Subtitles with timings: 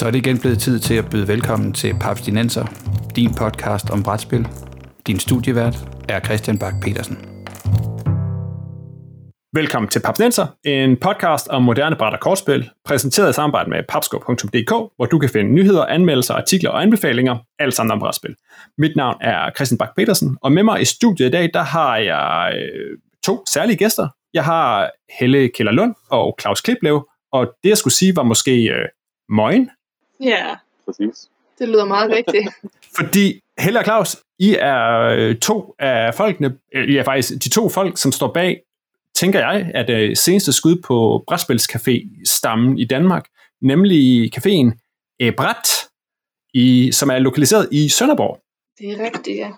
[0.00, 2.64] Så er det igen blevet tid til at byde velkommen til Papstinenser,
[3.16, 4.48] din podcast om brætspil.
[5.06, 5.76] Din studievært
[6.08, 7.16] er Christian Bak petersen
[9.54, 14.70] Velkommen til Papsnenser, en podcast om moderne bræt og kortspil, præsenteret i samarbejde med papsko.dk,
[14.96, 18.34] hvor du kan finde nyheder, anmeldelser, artikler og anbefalinger, alt sammen om brætspil.
[18.78, 21.96] Mit navn er Christian Bak petersen og med mig i studiet i dag, der har
[21.96, 24.08] jeg øh, to særlige gæster.
[24.34, 28.52] Jeg har Helle Keller Lund og Claus Kliplev, og det jeg skulle sige var måske
[28.52, 28.88] øh,
[29.28, 29.70] Møgen.
[30.20, 31.28] Ja, Præcis.
[31.58, 32.48] det lyder meget rigtigt.
[32.98, 37.48] Fordi Helle og Claus, I er øh, to af folkene, øh, I er faktisk de
[37.48, 38.62] to folk, som står bag,
[39.14, 43.24] tænker jeg, at det seneste skud på Brætspilscafé-stammen i Danmark,
[43.62, 44.86] nemlig caféen
[45.20, 45.90] Ebrat,
[46.54, 48.40] i, som er lokaliseret i Sønderborg.
[48.78, 49.50] Det er rigtigt, ja.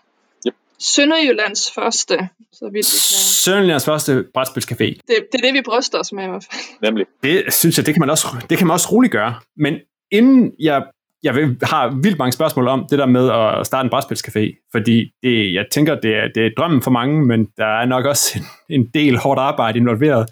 [0.47, 0.55] Yep.
[0.79, 3.19] Sønderjyllands første, så vidt vi kan.
[3.45, 4.85] Sønderjyllands første brætspilscafé.
[4.85, 6.63] Det, det er det, vi bryster os med i hvert fald.
[6.83, 7.07] Nemlig.
[7.23, 9.35] Det synes jeg, det kan man også, det kan man også roligt gøre.
[9.57, 9.75] Men
[10.13, 10.85] inden jeg,
[11.23, 15.55] jeg har vildt mange spørgsmål om det der med at starte en brætspilscafé, fordi det,
[15.55, 18.81] jeg tænker, det er, det er drømmen for mange, men der er nok også en,
[18.81, 20.31] en del hårdt arbejde involveret.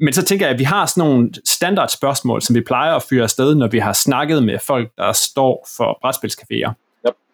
[0.00, 3.02] Men så tænker jeg, at vi har sådan nogle standard spørgsmål, som vi plejer at
[3.10, 6.72] fyre afsted, når vi har snakket med folk, der står for brætspilscaféer.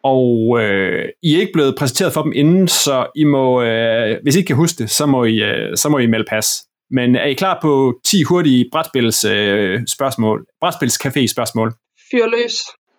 [0.05, 4.37] Og øh, I er ikke blevet præsenteret for dem inden, så I må, øh, hvis
[4.37, 6.65] I ikke kan huske det, så må I, øh, så må I melde pas.
[6.97, 10.47] Men er I klar på 10 hurtige brætspils øh, spørgsmål?
[10.65, 11.73] Brætspilscafé spørgsmål.
[12.11, 12.57] Fyr løs.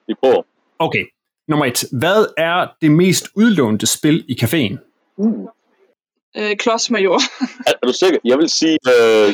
[0.08, 0.42] Vi prøver.
[0.80, 1.06] Okay.
[1.48, 1.84] Nummer et.
[1.92, 4.76] Hvad er det mest udlånte spil i caféen?
[5.18, 5.48] Mm.
[6.38, 7.20] Øh, Klodsmajor.
[7.68, 8.20] Er, er, du sikker?
[8.24, 9.34] Jeg vil sige, uh,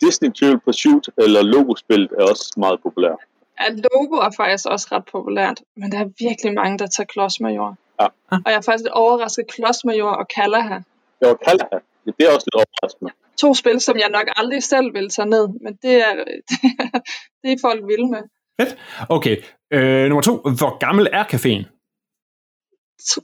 [0.00, 3.18] Disney Trivial Pursuit eller Logospil er også meget populært.
[3.60, 7.76] Ja, logo er faktisk også ret populært, men der er virkelig mange, der tager Klodsmajor.
[8.00, 8.06] Ja.
[8.30, 10.78] Og jeg er faktisk lidt overrasket Klodsmajor og Kalaha.
[11.22, 11.78] Kaldt her.
[12.18, 13.10] Det er også lidt overraskende.
[13.40, 16.14] To spil, som jeg nok aldrig selv vil tage ned, men det er,
[17.42, 18.22] det er folk vilde med.
[18.60, 18.78] Fedt.
[19.08, 19.36] Okay.
[19.70, 20.36] Øh, nummer to.
[20.36, 21.64] Hvor gammel er caféen?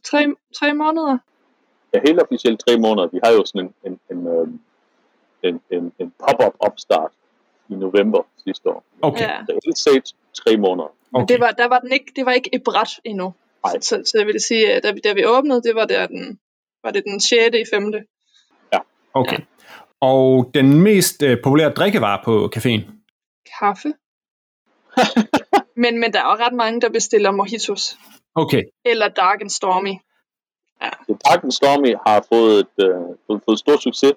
[0.04, 0.26] Tre,
[0.58, 1.18] tre måneder.
[1.94, 3.08] Ja, helt officielt tre måneder.
[3.12, 4.60] Vi har jo sådan en, en, en, øhm,
[5.42, 7.10] en, en, en pop-up opstart
[7.68, 8.84] i november sidste år.
[9.02, 9.20] Okay.
[9.28, 9.38] Ja.
[9.48, 10.88] Reelt set tre måneder.
[11.12, 13.34] Men det var, der var den ikke, det var ikke et bræt endnu.
[13.64, 13.80] Nej.
[13.80, 16.38] Så, så jeg vil sige, at da, vi- da vi åbnede, det var, der den,
[16.84, 17.32] var det den 6.
[17.56, 17.92] i 5.
[19.14, 19.38] Okay.
[20.02, 22.82] Og den mest øh, populære drikkevare på caféen?
[23.58, 23.88] Kaffe.
[25.82, 27.98] men, men der er jo ret mange, der bestiller mojitos.
[28.34, 28.62] Okay.
[28.84, 29.94] Eller Dark and Stormy.
[31.08, 32.94] The Dark and Stormy har fået, et, øh,
[33.26, 34.12] fået, fået stor succes.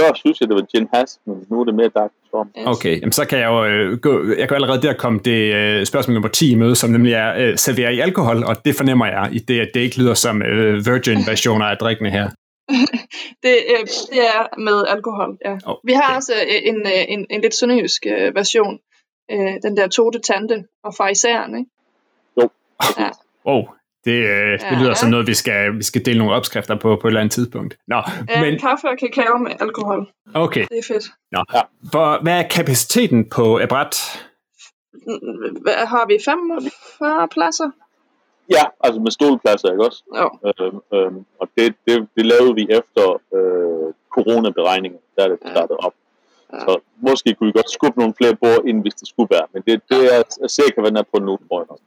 [0.00, 2.50] Før synes jeg, det var Gin Hass, men nu er det mere Dark and Stormy.
[2.58, 2.66] Yes.
[2.66, 5.86] Okay, jamen så kan jeg jo øh, gå, jeg kan allerede der komme det øh,
[5.86, 9.06] spørgsmål nummer 10 i møde, som nemlig er øh, serverer i alkohol, og det fornemmer
[9.06, 12.30] jeg i det, at det ikke lyder som øh, virgin-versioner af drikkene her.
[13.42, 15.52] Det, øh, det er med alkohol, ja.
[15.66, 16.16] Oh, Vi har okay.
[16.16, 18.78] også øh, en, øh, en, en lidt sønderjysk øh, version.
[19.30, 21.70] Øh, den der Tote Tante og farisæren, ikke?
[22.98, 23.10] Ja.
[23.44, 23.64] Oh,
[24.04, 24.78] det, øh, det Ja.
[24.80, 27.32] lyder som noget, vi skal, vi skal dele nogle opskrifter på på et eller andet
[27.32, 27.76] tidspunkt.
[27.88, 30.08] Nå, Ja, men Kaffe og kakao med alkohol.
[30.34, 30.66] okay.
[30.70, 31.04] Det er fedt.
[31.32, 31.44] Nå.
[31.54, 31.60] Ja.
[31.92, 33.96] For, hvad er kapaciteten på Abrat?
[35.62, 36.18] Hvad har vi?
[36.24, 37.70] 45 pladser?
[38.50, 40.02] Ja, altså med stolpladser, ikke også?
[40.16, 40.28] Jo.
[40.64, 45.50] Øhm, øhm, og det, det, det lavede vi efter øh, coronaberegninger, der er det Ja.
[45.50, 45.92] startet op.
[46.52, 46.58] Ja.
[46.58, 49.46] Så måske kunne vi godt skubbe nogle flere bord ind, hvis det skulle være.
[49.52, 51.80] Men det, det er, er sikkert, hvad den er på nu, tror jeg nok.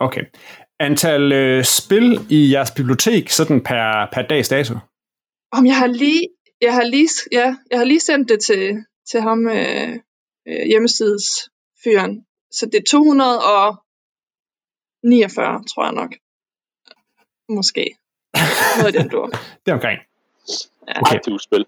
[0.00, 0.24] Okay.
[0.80, 4.74] Antal øh, spil i jeres bibliotek, sådan per, per dags dato?
[5.52, 6.28] Om jeg har lige,
[6.60, 9.88] jeg har lige, ja, jeg har lige sendt det til, til ham, øh,
[10.48, 10.66] øh.
[12.52, 12.82] Så det er
[15.02, 16.12] 249, tror jeg nok.
[17.48, 17.84] Måske.
[18.78, 19.26] Noget i den dur.
[19.62, 19.98] Det er omkring.
[20.88, 21.00] Ja.
[21.00, 21.16] Okay.
[21.16, 21.66] Aktive spil.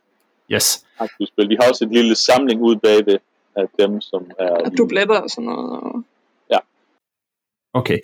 [0.50, 0.86] Yes.
[0.98, 1.48] Aktive spil.
[1.48, 3.18] Vi har også et lille samling ude bagved
[3.56, 4.50] af dem, som er...
[4.66, 5.80] Og dubletter og sådan noget.
[5.82, 6.04] Og...
[7.74, 7.98] Okay.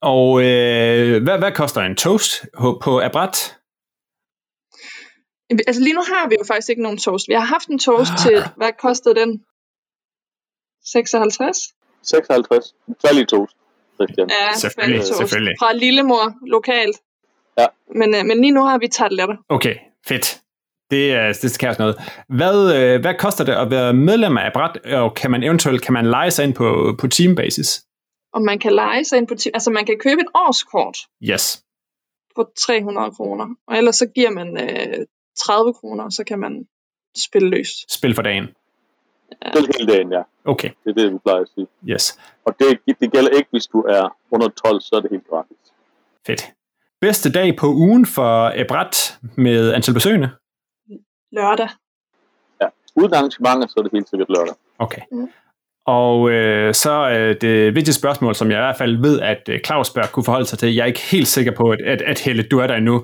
[0.00, 3.58] Og øh, hvad, hvad koster en toast på, på Abrat?
[5.50, 7.28] Altså lige nu har vi jo faktisk ikke nogen toast.
[7.28, 9.44] Vi har haft en toast til, hvad kostede den?
[10.84, 11.56] 56?
[12.02, 12.74] 56.
[13.02, 13.56] Færdig toast,
[13.98, 14.28] Christian.
[14.30, 15.54] Ja, Selvfølgelig, selvfølgelig.
[15.60, 16.96] Fra Lillemor lokalt.
[17.58, 17.66] Ja.
[17.94, 19.36] Men, øh, men lige nu har vi tarteletter.
[19.48, 19.74] Okay,
[20.06, 20.40] fedt.
[20.90, 21.96] Det, er, det skal også noget.
[22.28, 25.92] Hvad, øh, hvad koster det at være medlem af Abrat, og kan man eventuelt kan
[25.94, 27.84] man lege sig ind på, på teambasis?
[28.32, 29.34] Og man kan lege sig ind på...
[29.34, 31.62] Ti- altså man kan købe et årskort Yes.
[32.34, 33.46] for 300 kroner.
[33.68, 35.06] Og ellers så giver man øh,
[35.46, 36.64] 30 kroner, så kan man
[37.16, 37.68] spille løs.
[37.90, 38.44] Spil for dagen.
[39.52, 40.22] Spil hele dagen, ja.
[40.44, 41.66] Okay, Det er det, vi plejer at sige.
[41.88, 42.18] yes.
[42.44, 45.56] Og det, det gælder ikke, hvis du er under 12, så er det helt gratis.
[46.26, 46.42] Fedt.
[47.00, 50.30] Bedste dag på ugen for Abrat med antal besøgende?
[51.32, 51.68] Lørdag.
[52.96, 54.54] Uden arrangementer, så er det helt sikkert lørdag.
[54.78, 55.00] Okay.
[55.12, 55.28] Mm.
[55.86, 59.60] Og øh, så øh, det vigtige spørgsmål, som jeg i hvert fald ved, at øh,
[59.66, 60.74] Claus bør kunne forholde sig til.
[60.74, 62.94] Jeg er ikke helt sikker på, at, at, at Helle, du er der endnu.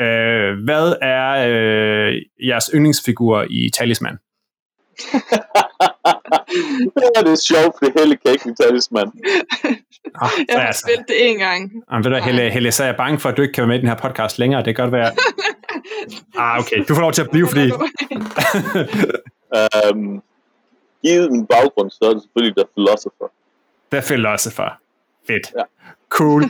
[0.00, 4.18] Øh, hvad er øh, jeres yndlingsfigur i Talisman?
[7.24, 9.12] det er sjovt, for Helle kan ikke lide Talisman.
[10.22, 11.72] Ah, jeg har altså, spillet det en gang.
[11.88, 13.68] Ah, ved du, Helle, Helle, så er jeg bange for, at du ikke kan være
[13.68, 14.64] med i den her podcast længere.
[14.64, 15.10] Det kan godt være...
[16.42, 16.84] ah, okay.
[16.88, 17.70] Du får lov til at blive, fordi...
[19.92, 20.22] um,
[21.04, 23.26] givet min baggrund, så er det selvfølgelig The Philosopher.
[23.92, 24.80] The Philosopher.
[25.26, 25.52] Fedt.
[25.58, 25.62] Ja.
[26.08, 26.44] Cool.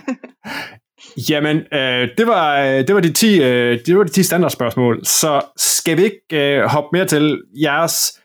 [1.31, 5.01] Jamen, øh, det, var, øh, det, var de 10, øh, det var de 10 standardspørgsmål.
[5.05, 8.21] Så skal vi ikke øh, hoppe mere til jeres...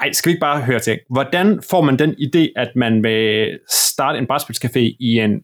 [0.00, 1.00] Ej, skal vi ikke bare høre til?
[1.10, 5.42] Hvordan får man den idé, at man vil starte en brætspilscafé i en,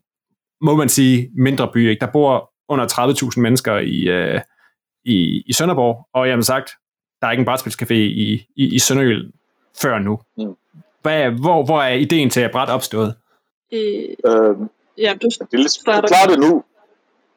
[0.60, 1.90] må man sige, mindre by?
[1.90, 2.00] Ikke?
[2.00, 2.86] Der bor under
[3.34, 4.40] 30.000 mennesker i, øh,
[5.04, 6.70] i, i Sønderborg, og jeg har sagt,
[7.20, 9.32] der er ikke en brætspilscafé i, i, i Sønderjylland
[9.82, 10.18] før nu.
[10.38, 10.54] Mm.
[11.02, 13.14] Hvad, hvor, hvor er ideen til at bræt opstået?
[13.72, 14.68] Øh, øhm,
[14.98, 16.64] ja, du det er lidt forklare det nu.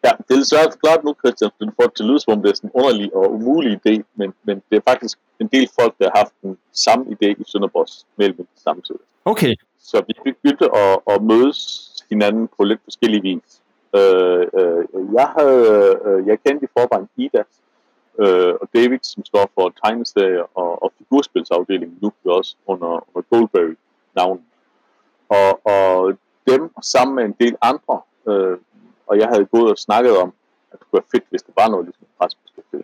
[0.06, 2.50] Ja, det er forklare det nu, Christian, for du får det til lyd, som det
[2.50, 5.94] er sådan en underlig og umulig idé, men, men det er faktisk en del folk,
[6.00, 9.02] der har haft den samme idé i Sønderborgs mellem samtidig.
[9.26, 9.54] Okay.
[9.80, 11.60] Så vi begyndte at, at mødes
[12.10, 13.62] hinanden på lidt forskellige vis.
[13.96, 14.84] Øh, øh,
[15.14, 17.44] jeg, havde, øh, jeg kendte i forvejen Ida,
[18.20, 24.42] øh, og David, som står for tegneserier og, og figurspilsafdelingen, nu også under, under Goldberry-navn.
[25.30, 26.14] Og, og
[26.48, 28.58] dem sammen med en del andre, øh,
[29.14, 30.34] og jeg havde gået og snakket om,
[30.72, 32.80] at det kunne være fedt, hvis det var noget ligesom presspilscafé.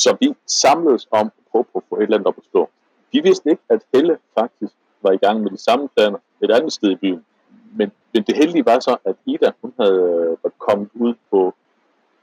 [0.00, 2.70] Så vi samledes om at prøve på at få et eller andet op at stå.
[3.12, 4.72] Vi vidste ikke, at Helle faktisk
[5.02, 7.24] var i gang med de samme planer et andet sted i byen.
[7.78, 11.54] Men, men det heldige var så, at Ida hun havde været kommet ud på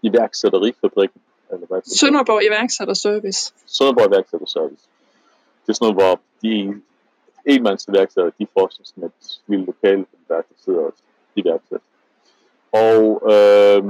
[0.01, 3.54] iværksætterifabrikken eller hvad Sønderborg iværksætterservice.
[3.66, 4.86] Sønderborg iværksætterservice.
[5.62, 6.13] Det er sådan noget, hvor
[6.44, 6.81] de
[7.46, 10.94] enmandsiværksættere, de får sådan et lille lokale, der sidder og
[11.36, 11.88] iværksætter.
[12.71, 13.83] Og øh,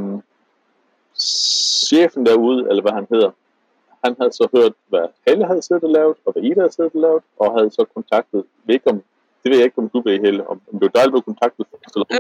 [1.90, 3.32] chefen derude, eller hvad han hedder,
[4.04, 6.92] han havde så hørt, hvad Helle havde siddet og lavet, og hvad Ida havde siddet
[6.96, 8.98] og lavet, og havde så kontaktet, ikke om,
[9.42, 11.26] det ved jeg ikke, om du ved, Helle, om, om det var dig, der blev
[11.32, 11.66] kontaktet.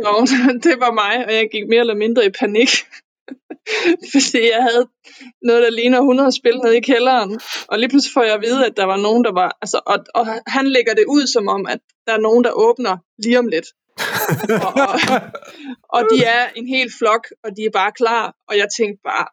[0.05, 0.13] Jo,
[0.67, 2.71] det var mig, og jeg gik mere eller mindre i panik.
[4.13, 4.83] fordi jeg havde
[5.41, 8.65] noget, der ligner 100 spil nede i kælderen, og lige pludselig får jeg at vide,
[8.65, 11.61] at der var nogen, der var, altså, og, og han lægger det ud som om,
[11.73, 13.67] at der er nogen, der åbner lige om lidt.
[14.67, 15.21] og, og,
[15.95, 19.27] og de er en hel flok, og de er bare klar, og jeg tænkte bare,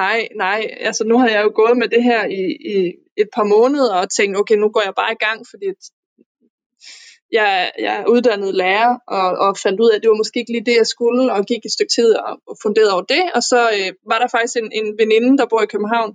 [0.00, 2.42] nej, nej, altså nu har jeg jo gået med det her i,
[2.74, 2.76] i
[3.16, 5.66] et par måneder, og tænkt, okay, nu går jeg bare i gang, fordi
[7.38, 10.52] jeg, jeg er uddannet lærer, og, og fandt ud af, at det var måske ikke
[10.52, 13.24] lige det, jeg skulle, og gik et stykke tid og, og funderede over det.
[13.36, 16.10] Og så øh, var der faktisk en, en veninde, der bor i København,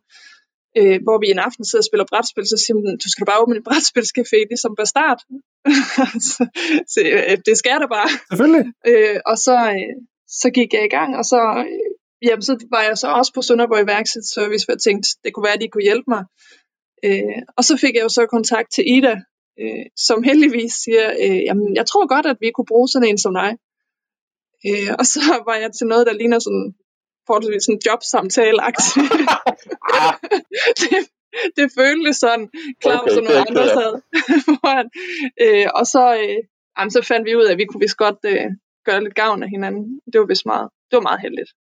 [0.79, 3.41] øh, hvor vi en aften sidder og spiller brætspil, så siger hun, du skal bare
[3.41, 5.19] åbne en brætspilscafé, ligesom Bastard.
[6.93, 8.09] så, øh, det skal der bare.
[8.29, 8.65] Selvfølgelig.
[8.87, 9.95] Øh, og så, øh,
[10.27, 13.41] så gik jeg i gang, og så, øh, jamen, så var jeg så også på
[13.41, 16.23] Sønderborg Iværksætterservice, for jeg tænkte, det kunne være, at de kunne hjælpe mig.
[17.05, 19.15] Øh, og så fik jeg jo så kontakt til Ida,
[19.61, 23.17] øh, som heldigvis siger, øh, jamen, jeg tror godt, at vi kunne bruge sådan en
[23.17, 23.51] som dig.
[24.67, 26.73] Øh, og så var jeg til noget, der ligner sådan
[27.27, 28.59] forholdsvis sådan jobsamtale
[30.81, 30.97] det,
[31.57, 32.49] det føltes sådan,
[32.81, 33.93] klar okay, som nogle andre sad
[34.45, 34.87] foran.
[35.43, 36.37] øh, og så, øh,
[36.77, 38.47] jamen, så fandt vi ud af, at vi kunne vist godt øh,
[38.85, 39.99] gøre lidt gavn af hinanden.
[40.13, 41.51] Det var vist meget, det var meget heldigt.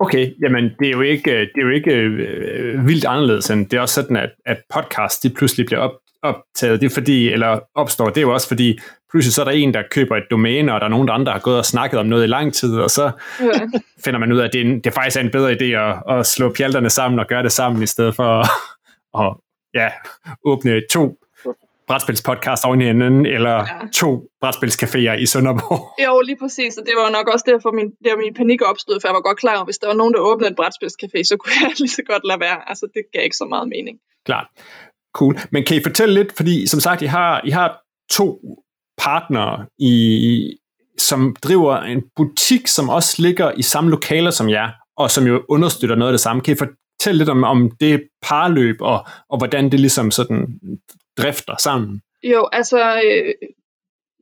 [0.00, 3.76] Okay, jamen det er jo ikke, det er jo ikke øh, vildt anderledes end det
[3.76, 7.60] er også sådan, at, at podcast de pludselig bliver op, optaget, det er fordi, eller
[7.74, 8.78] opstår, det er jo også fordi,
[9.10, 11.32] pludselig så er der en, der køber et domæne, og der er nogen andre, der
[11.32, 13.46] har gået og snakket om noget i lang tid, og så ja.
[14.04, 16.18] finder man ud af, at det, er en, det faktisk er en bedre idé at,
[16.18, 18.48] at slå pjalterne sammen og gøre det sammen, i stedet for at,
[19.18, 19.34] at
[19.74, 19.88] ja,
[20.44, 21.18] åbne to
[21.88, 23.78] brætspilspodcast oven i hinanden, eller ja.
[23.94, 24.10] to
[24.44, 25.82] brætspilscaféer i Sønderborg.
[26.06, 29.08] Jo, lige præcis, og det var nok også derfor, min, der min panik opstod, for
[29.08, 31.52] jeg var godt klar over, hvis der var nogen, der åbnede en brætspilscafé, så kunne
[31.62, 32.68] jeg lige så godt lade være.
[32.70, 33.98] Altså, det gav ikke så meget mening.
[34.26, 34.46] Klart.
[35.14, 35.34] Cool.
[35.52, 38.26] Men kan I fortælle lidt, fordi som sagt, I har, I har to
[38.98, 40.56] partnere, i,
[40.98, 45.44] som driver en butik, som også ligger i samme lokaler som jer, og som jo
[45.48, 46.42] understøtter noget af det samme.
[46.42, 46.56] Kan I
[47.08, 48.98] fortælle lidt om, om det parløb, og,
[49.28, 50.60] og hvordan det ligesom sådan
[51.18, 52.00] drifter sammen?
[52.22, 53.34] Jo, altså, øh,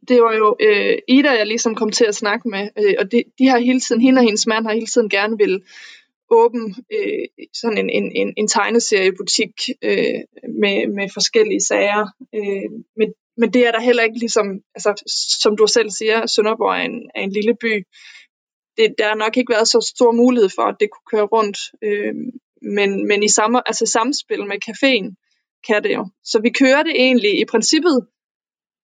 [0.09, 3.23] det var jo øh, Ida, jeg ligesom kom til at snakke med, øh, og de,
[3.39, 5.63] de har hele tiden, hende og hendes mand har hele tiden gerne vil
[6.31, 9.53] åben øh, sådan en, en, en, en tegneseriebutik
[9.83, 10.21] øh,
[10.63, 12.07] med, med forskellige sager.
[12.35, 14.93] Øh, men, men det er der heller ikke ligesom, altså,
[15.43, 17.87] som du selv siger, Sønderborg er en, er en lille by.
[18.77, 21.59] Det, der har nok ikke været så stor mulighed for, at det kunne køre rundt.
[21.83, 22.15] Øh,
[22.63, 25.15] men, men i samme, altså samspil med caféen
[25.67, 26.09] kan det jo.
[26.25, 28.07] Så vi kører det egentlig i princippet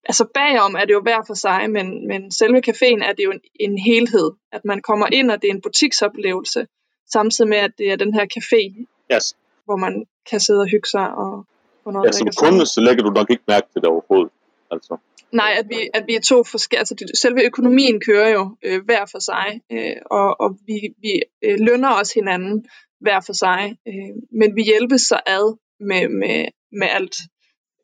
[0.04, 3.30] altså bagom er det jo hver for sig, men, men selve caféen er det jo
[3.30, 4.30] en, en helhed.
[4.52, 6.66] At man kommer ind, og det er en butiksoplevelse,
[7.12, 9.36] samtidig med, at det er den her café, Yes.
[9.64, 11.46] hvor man kan sidde og hygge sig og
[11.84, 14.32] få noget Ja, som og kunde, så lægger du nok ikke mærke til det overhovedet.
[14.70, 14.96] Altså,
[15.32, 16.78] Nej, at vi, at vi er to forskellige.
[16.78, 21.22] Altså, det, selve økonomien kører jo øh, hver for sig, øh, og, og vi, vi
[21.44, 22.64] øh, lønner også hinanden
[23.00, 27.16] hver for sig, øh, men vi hjælpes så ad med, med, med alt.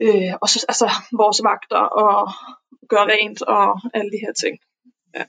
[0.02, 2.32] Øh, og så, altså, vores vagter og
[2.88, 4.58] gøre rent og alle de her ting.
[5.14, 5.24] Ja.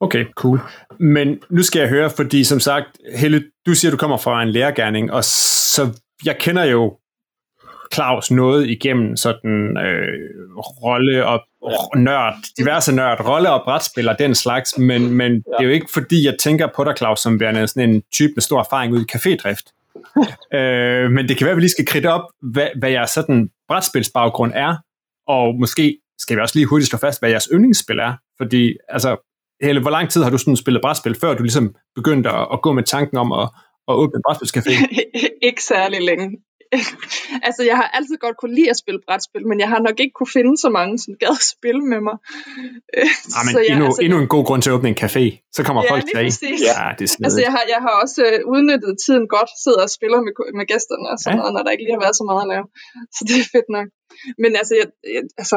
[0.00, 0.58] Okay, cool.
[1.00, 4.48] Men nu skal jeg høre, fordi som sagt, Helle, du siger, du kommer fra en
[4.48, 6.98] lærergærning, og så jeg kender jo
[7.92, 11.40] Claus noget igennem sådan øh, rolle og
[11.96, 15.36] nørd, diverse nørd, rolle og brætspil og den slags, men, men ja.
[15.36, 18.32] det er jo ikke fordi, jeg tænker på dig, Claus, som værende sådan en type
[18.36, 19.80] med stor erfaring ud i cafédrift.
[20.58, 23.50] øh, men det kan være, at vi lige skal kridte op, hvad, hvad jeres sådan
[23.68, 24.76] brætspilsbaggrund er,
[25.26, 29.16] og måske skal vi også lige hurtigt slå fast, hvad jeres yndlingsspil er, fordi altså,
[29.62, 32.62] Helle, hvor lang tid har du sådan spillet brætspil, før du ligesom begyndte at, at
[32.62, 33.48] gå med tanken om at,
[33.88, 34.72] at åbne en brætspilscafé?
[35.48, 36.38] ikke særlig længe.
[37.46, 40.14] altså, jeg har altid godt kunne lide at spille brætspil, men jeg har nok ikke
[40.18, 42.16] kunne finde så mange, som gad at spille med mig.
[42.98, 45.00] Øh, Ah, men så jeg, endnu, altså, endnu en god grund til at åbne en
[45.04, 45.24] café.
[45.56, 46.04] Så kommer Ja, folk
[46.40, 46.52] til.
[46.70, 49.92] Ja, det er Altså, jeg har, jeg har også øh, udnyttet tiden godt, sidder og
[49.98, 51.40] spiller med, med gæsterne og sådan ja.
[51.40, 52.66] noget, når der ikke lige har været så meget at lave.
[53.16, 53.88] Så det er fedt nok.
[54.42, 55.56] Men altså, jeg, jeg, altså,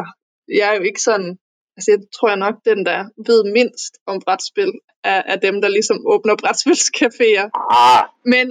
[0.58, 1.30] jeg er jo ikke sådan...
[1.76, 4.72] Altså, jeg tror jeg nok, den der ved mindst om brætspil,
[5.12, 7.46] er, er dem, der ligesom åbner brætspilscaféer.
[7.80, 8.46] ah, Men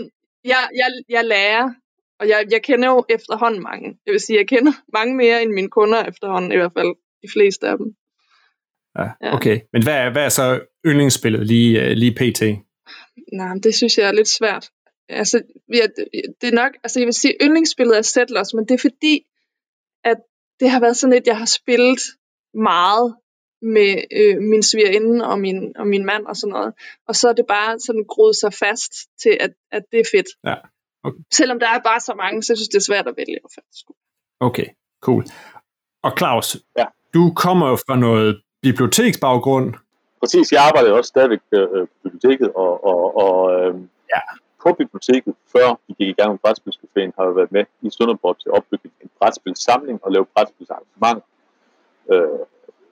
[0.51, 1.65] jeg, jeg, jeg lærer,
[2.19, 3.97] og jeg, jeg kender jo efterhånden mange.
[4.05, 7.27] Jeg vil sige, jeg kender mange mere end mine kunder efterhånden, i hvert fald de
[7.33, 7.95] fleste af dem.
[8.99, 9.35] Ja, Ja.
[9.35, 9.59] okay.
[9.73, 12.41] Men hvad er, hvad er så yndlingsspillet lige, øh, lige pt?
[13.33, 14.69] Nej, det synes jeg er lidt svært.
[15.09, 15.41] Altså,
[15.73, 16.07] ja, det,
[16.41, 19.25] det er nok, altså jeg vil sige, yndlingsspillet er Settlers, men det er fordi,
[20.03, 20.17] at
[20.59, 21.99] det har været sådan et, jeg har spillet
[22.53, 23.15] meget
[23.61, 26.73] med øh, min svigerinde og min, og min mand og sådan noget.
[27.07, 30.27] Og så er det bare sådan groet sig fast til, at, at det er fedt.
[30.45, 30.55] Ja,
[31.03, 31.19] okay.
[31.33, 33.39] Selvom der er bare så mange, så synes jeg, det er svært at vælge.
[33.55, 33.85] Faktisk.
[34.39, 34.67] Okay,
[35.01, 35.23] cool.
[36.03, 36.85] Og Claus, Ja.
[37.13, 39.73] du kommer jo fra noget biblioteksbaggrund.
[40.19, 43.75] præcis, jeg arbejder jo også stadigvæk øh, på biblioteket, og, og, og øh,
[44.15, 44.21] Ja.
[44.63, 48.39] på biblioteket, før vi gik i gang med brætspilscaféen, har jeg været med i Sønderborg
[48.39, 51.23] til at opbygge en brætspilssamling og lave brætspilsarrangement.
[52.11, 52.39] Øh,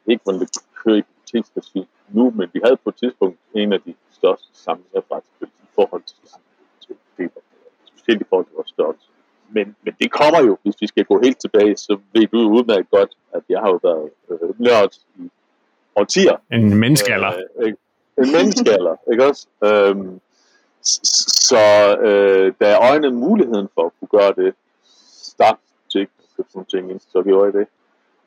[0.08, 0.50] ikke hvordan det
[0.84, 4.98] kører i biblioteksregi nu, men vi havde på et tidspunkt en af de største samlinger
[5.00, 6.48] af brætspil i forhold til biblioteket,
[6.80, 7.34] specielt
[8.30, 9.08] forhold til vores størrelse.
[9.50, 12.90] Men, men det kommer jo, hvis vi skal gå helt tilbage, så ved du udmærket
[12.90, 15.30] godt, at jeg har jo været øh, nørd i
[15.96, 16.38] årtier.
[16.52, 17.32] En menneskealder.
[17.60, 17.78] Øh, ikke?
[18.18, 19.48] en menneskealder, ikke også?
[19.64, 20.20] Øhm,
[20.82, 24.54] så øh, da jeg øjnede muligheden for at kunne gøre det,
[25.38, 25.58] start
[25.92, 26.08] til
[26.54, 27.68] nogle ting, ind, så gjorde jeg det.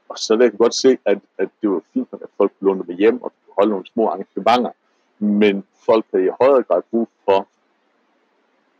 [0.08, 2.94] Og så jeg godt se, at, at det var fint, at folk kunne låne med
[2.94, 4.70] hjem og holde nogle små arrangementer.
[5.18, 7.48] Men folk havde i højere grad brug for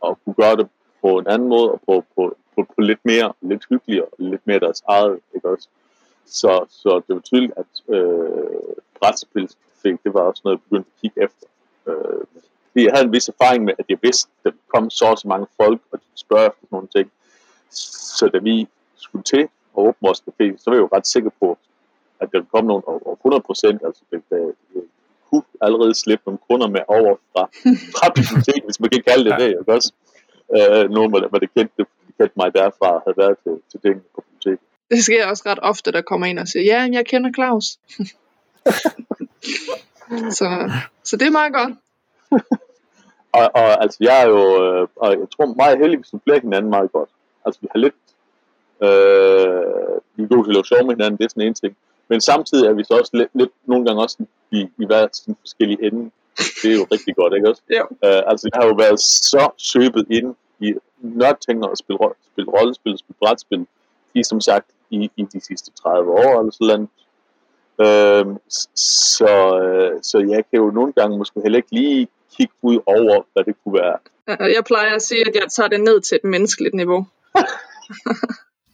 [0.07, 0.69] at kunne gøre det
[1.01, 4.59] på en anden måde, og på, på, på, på lidt mere, lidt hyggeligere, lidt mere
[4.59, 5.67] deres eget, ikke også?
[6.25, 11.01] Så, så det var tydeligt, at øh, brætspilscafé, det var også noget, jeg begyndte at
[11.01, 11.47] kigge efter.
[11.87, 12.23] Øh,
[12.71, 15.17] fordi jeg havde en vis erfaring med, at jeg vidste, at der kom så og
[15.17, 17.11] så mange folk, og de spørger efter sådan nogle ting.
[18.17, 21.29] Så da vi skulle til at åbne vores café, så var jeg jo ret sikker
[21.39, 21.57] på,
[22.19, 24.83] at der kom nogle over 100 procent, altså det, det, det
[25.29, 27.43] kunne allerede slippe nogle kunder med over fra,
[27.97, 29.43] fra biblioteket, hvis man kan kalde det Ja.
[29.43, 29.93] det, ikke også?
[30.55, 34.03] Øh, nogen, hvor, hvor det kendte, de kendte mig derfra, havde været til, til tingene
[34.15, 34.65] på biblioteket.
[34.91, 37.65] Det sker også ret ofte, der kommer ind og siger, ja, jeg kender Claus.
[40.39, 40.71] så,
[41.03, 41.73] så det er meget godt.
[43.33, 46.69] Og, og altså, jeg er jo, øh, og jeg tror meget heldig, vi supplerer hinanden
[46.69, 47.09] meget godt.
[47.45, 47.95] Altså, vi har lidt,
[48.81, 51.77] øh, vi er gode til at lave sjov med hinanden, det er sådan en ting.
[52.07, 54.17] Men samtidig er vi så også lidt, lidt nogle gange også
[54.51, 56.11] i, i hver sin forskellige ende.
[56.63, 57.61] Det er jo rigtig godt, ikke også?
[57.77, 57.83] Jo.
[58.07, 62.49] Øh, altså, jeg har jo været så søbet ind i nørdtænger og spille, ro- spille
[62.51, 63.65] rollespil og spille brætspil,
[64.13, 68.37] i som sagt, i, i de sidste 30 år eller sådan noget.
[68.53, 68.69] S-
[69.17, 73.23] så, øh, så jeg kan jo nogle gange måske heller ikke lige kigge ud over,
[73.33, 73.97] hvad det kunne være.
[74.29, 77.07] Øh, Jeg plejer at sige, at jeg tager det ned til et menneskeligt niveau.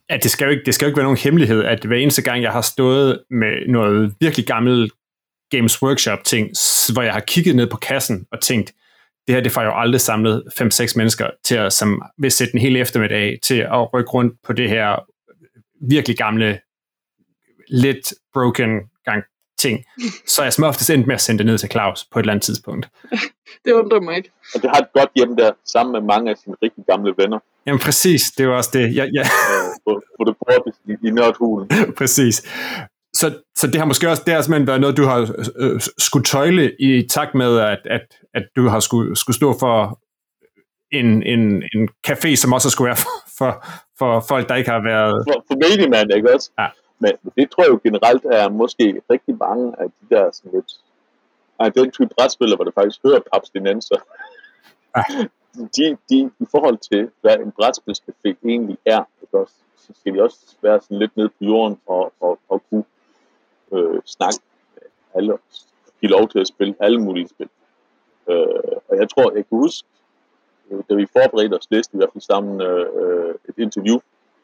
[0.09, 2.21] Ja, det skal, jo ikke, det skal jo ikke være nogen hemmelighed, at hver eneste
[2.21, 4.91] gang, jeg har stået med noget virkelig gammel
[5.49, 6.49] Games Workshop-ting,
[6.93, 8.73] hvor jeg har kigget ned på kassen og tænkt,
[9.27, 12.61] det her det får jo aldrig samlet 5-6 mennesker til at, som vil sætte en
[12.61, 15.05] hel eftermiddag til at rykke rundt på det her
[15.89, 16.59] virkelig gamle,
[17.69, 18.69] lidt broken
[19.05, 19.23] gang
[19.57, 19.85] ting.
[20.27, 22.33] Så jeg som oftest endt med at sende det ned til Claus på et eller
[22.33, 22.89] andet tidspunkt.
[23.65, 24.31] Det undrer mig ikke.
[24.55, 27.39] Og det har et godt hjem der, sammen med mange af sine rigtig gamle venner,
[27.65, 28.95] Jamen præcis, det var også det.
[28.95, 31.69] Ja, ja, øh, på, på det bord i, i nørdhulen.
[31.99, 32.43] præcis.
[33.15, 35.19] Så, så det har måske også, det har simpelthen været noget, du har
[35.55, 39.99] øh, skulle tøjle i takt med, at, at, at du har skulle, skulle stå for
[40.91, 43.65] en, en, en café, som også skulle være for, for,
[43.99, 45.25] for folk, der ikke har været...
[45.29, 46.51] For, for mediemand, ikke også?
[46.59, 46.67] Ja.
[46.99, 50.71] Men det tror jeg jo generelt er måske rigtig mange af de der sådan lidt...
[51.59, 53.99] Ej, den type brætspillere, hvor det faktisk hører abstinenser.
[54.97, 55.03] Ja.
[55.55, 59.53] De, de, I forhold til, hvad en brætspilscafé egentlig er, ikke også?
[59.85, 62.83] så skal de også være sådan lidt nede på jorden og, og, og kunne
[63.75, 64.39] øh, snakke
[65.15, 65.39] alle og
[66.01, 67.49] give lov til at spille alle mulige spil.
[68.29, 69.87] Øh, og jeg tror, jeg kan huske,
[70.71, 73.97] øh, da vi forberedte os læste i hvert fald sammen øh, et interview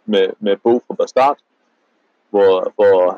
[0.05, 1.37] med, med Bo fra Bastard,
[2.29, 3.13] hvor, hvor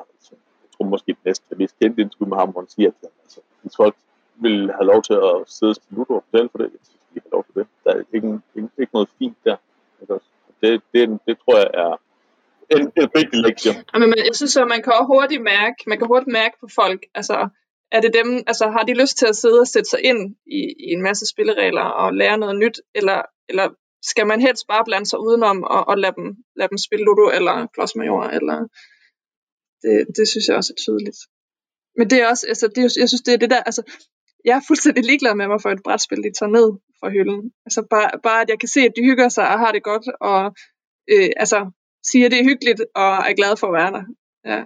[0.61, 3.09] jeg tror måske det næste det mest kendte interview med ham, hvor han siger, at
[3.23, 3.95] altså, hvis folk
[4.35, 7.19] vil have lov til at sidde og spille og fortælle for det, jeg synes, de
[7.23, 7.67] har lov til det.
[7.83, 9.57] Der er ikke, ikke, ikke noget fint der.
[9.99, 10.19] Altså,
[10.61, 11.97] det, det, det tror jeg er
[12.71, 13.71] en, en vigtig lektie.
[13.93, 17.01] Men man, jeg synes, at man kan hurtigt mærke, man kan hurtigt mærke på folk,
[17.15, 17.37] altså,
[17.91, 20.61] er det dem, altså har de lyst til at sidde og sætte sig ind i,
[20.87, 23.67] i en masse spilleregler og lære noget nyt, eller, eller
[24.11, 27.25] skal man helst bare blande sig udenom og, og lade, dem, lade dem spille Ludo
[27.37, 28.57] eller Klods Major, eller
[29.83, 31.19] det, det synes jeg også er tydeligt.
[31.97, 33.83] Men det er også, altså, det er, jeg synes, det er det der, altså,
[34.45, 36.67] jeg er fuldstændig ligeglad med, hvorfor et brætspil de tager ned
[36.99, 37.41] fra hylden.
[37.65, 40.07] Altså bare, bare, at jeg kan se, at de hygger sig og har det godt,
[40.31, 40.41] og
[41.13, 41.59] øh, altså,
[42.11, 44.03] siger, det er hyggeligt, og er glad for at være der.
[44.45, 44.63] Ja.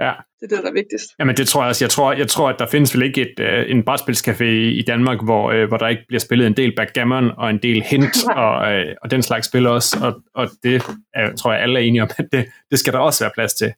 [0.00, 0.12] Ja.
[0.40, 1.06] Det er det, der er vigtigst.
[1.18, 1.84] Jamen det tror jeg også.
[1.84, 4.44] Jeg tror, jeg tror at der findes vel ikke et, uh, en brætspilscafé
[4.80, 7.82] i Danmark, hvor, uh, hvor der ikke bliver spillet en del backgammon og en del
[7.82, 9.96] hint og, uh, og den slags spil også.
[10.02, 10.82] Og, og det
[11.14, 13.54] er, tror jeg alle er enige om, at det, det skal der også være plads
[13.54, 13.72] til.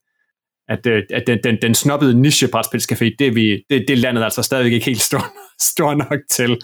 [0.69, 4.25] At, uh, at den, den, den snobbede niche brætspilscafé, det vi, det, det er landet
[4.25, 5.25] altså stadigvæk ikke helt stor,
[5.73, 6.61] stor nok til.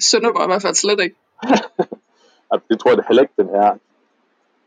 [0.00, 1.16] Sønderborg i hvert fald slet ikke.
[2.70, 3.48] det tror jeg heller ikke, den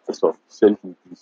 [0.10, 0.28] er.
[0.28, 1.16] Altså selv de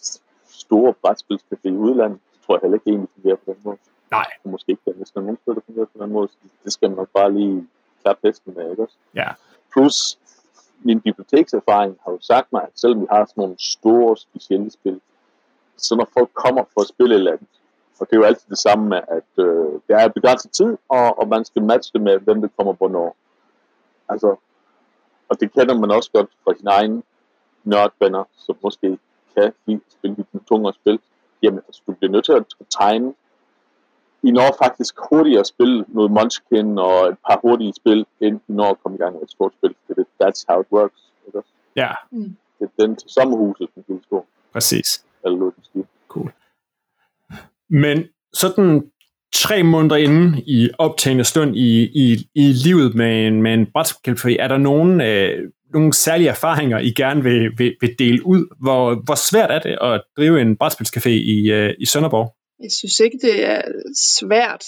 [0.49, 3.77] store brætspilscafé i udlandet, tror jeg heller ikke egentlig fungerer på den måde.
[4.11, 4.25] Nej.
[4.43, 6.73] Og måske ikke, hvis der er nogen steder, der fungerer på den måde, så det
[6.73, 7.67] skal man bare lige
[8.01, 8.95] klappe hesten med, ikke også?
[9.15, 9.29] Ja.
[9.73, 10.19] Plus,
[10.83, 15.01] min bibliotekserfaring har jo sagt mig, at selvom vi har sådan nogle store, specielle spil,
[15.77, 17.47] så når folk kommer for at spille et eller andet,
[17.99, 21.19] og det er jo altid det samme med, at øh, der er begrænset tid, og,
[21.19, 23.15] og man skal matche det med, hvem der kommer hvornår.
[24.09, 24.35] Altså,
[25.29, 27.01] og det kender man også godt fra sine egne
[27.67, 28.97] nørdvenner, som måske
[29.35, 30.99] kan lide at spille de tungere spil
[31.43, 32.45] jamen altså, du bliver nødt til at
[32.79, 33.13] tegne.
[34.23, 38.51] I når faktisk hurtigere at spille noget Munchkin og et par hurtige spil, inden I
[38.51, 39.75] når at komme i gang med et stort spil.
[39.87, 41.01] Det, that's how it works.
[41.27, 41.41] Ikke?
[41.75, 41.91] Ja.
[42.11, 42.35] Mm.
[42.59, 44.25] Det er den til sommerhuset, den kan stå.
[44.53, 45.05] Præcis.
[45.25, 45.53] Eller noget,
[46.07, 46.31] Cool.
[47.69, 48.03] Men
[48.33, 48.91] sådan
[49.33, 54.35] tre måneder inden i optagende stund i, i, i livet med en, med en brætspilcafé,
[54.39, 58.55] er der nogen, øh, nogle særlige erfaringer, I gerne vil, vil, vil dele ud?
[58.61, 62.35] Hvor, hvor svært er det at drive en brætspilscafé i, øh, i Sønderborg?
[62.63, 63.61] Jeg synes ikke, det er
[64.19, 64.65] svært.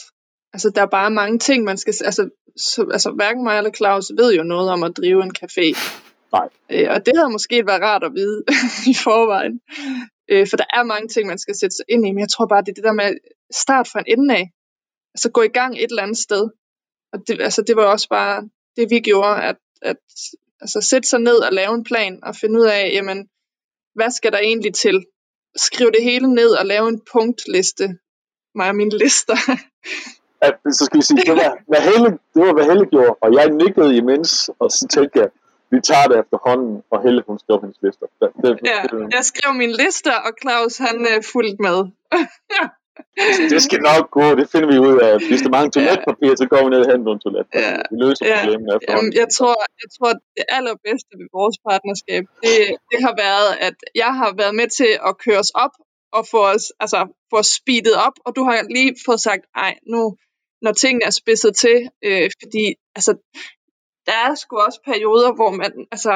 [0.53, 1.93] Altså, der er bare mange ting, man skal...
[2.05, 5.77] Altså, så, altså hverken mig eller Claus ved jo noget om at drive en café.
[6.33, 6.49] Nej.
[6.71, 8.43] Øh, og det havde måske været rart at vide
[8.91, 9.61] i forvejen.
[10.31, 12.45] Øh, for der er mange ting, man skal sætte sig ind i, men jeg tror
[12.45, 13.17] bare, det er det der med
[13.51, 14.51] start fra en ende af.
[15.13, 16.49] Altså gå i gang et eller andet sted.
[17.13, 19.97] Og det, altså, det var også bare det, vi gjorde, at, at
[20.61, 23.29] altså, sætte sig ned og lave en plan og finde ud af, jamen,
[23.95, 25.05] hvad skal der egentlig til?
[25.55, 27.97] Skriv det hele ned og lave en punktliste.
[28.55, 29.37] Mig og mine lister.
[30.43, 33.33] ja, så skal vi sige, det var, hvad Helle, det var, hvad Helle gjorde, og
[33.33, 35.29] jeg nikkede imens, og så tænkte jeg,
[35.71, 38.05] vi tager det efterhånden, og Helle, hun skrev hendes lister.
[38.19, 41.77] Det, det, ja, det, jeg skrev mine lister, og Claus, han uh, fulgte med.
[43.53, 45.13] det skal nok gå, det finder vi ud af.
[45.29, 47.59] Hvis der mangler toiletpapir, så går vi ned og henter nogle toiletpapir.
[47.59, 47.81] Ja.
[47.91, 48.37] Vi løser ja.
[48.39, 48.89] problemet efterhånden.
[48.89, 52.57] Jamen, jeg tror, jeg tror, det allerbedste ved vores partnerskab, det,
[52.91, 55.73] det har været, at jeg har været med til at køre os op,
[56.17, 56.99] og få os, altså,
[57.31, 60.01] få os speedet op, og du har lige fået sagt, ej, nu,
[60.61, 62.65] når tingene er spidset til, øh, fordi,
[62.97, 63.11] altså,
[64.07, 66.13] der er sgu også perioder, hvor man, altså,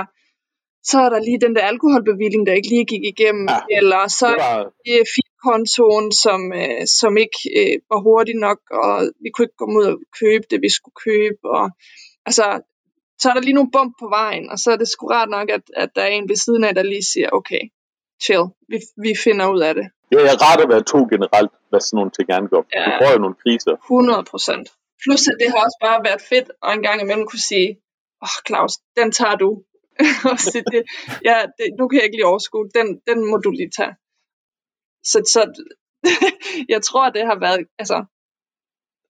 [0.83, 4.27] så er der lige den der alkoholbevilling, der ikke lige gik igennem, ja, eller så
[4.27, 4.99] er det
[5.47, 9.86] kontoen, som, øh, som ikke øh, var hurtig nok, og vi kunne ikke komme ud
[9.93, 11.65] og købe det, vi skulle købe, og
[12.27, 12.45] altså,
[13.21, 15.47] så er der lige nogle bump på vejen, og så er det sgu rart nok,
[15.49, 17.63] at, at der er en ved siden af, der lige siger, okay,
[18.23, 19.86] chill, vi, vi finder ud af det.
[20.12, 22.63] Ja, jeg er rart at være to generelt, hvad sådan nogle ting angår.
[22.75, 23.73] Ja, du får jo nogle kriser.
[23.73, 24.67] 100 procent.
[25.03, 27.69] Plus, at det har også bare været fedt, og en gang imellem kunne sige,
[28.23, 29.49] åh oh, Claus, den tager du.
[30.45, 30.82] så det,
[31.29, 33.93] ja, det, nu kan jeg ikke lige overskue, den, den må du lige tage.
[35.03, 35.65] Så, så
[36.73, 38.05] jeg tror, det har været, altså,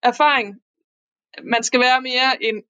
[0.03, 0.61] erfaring.
[1.43, 2.63] Man skal være mere end,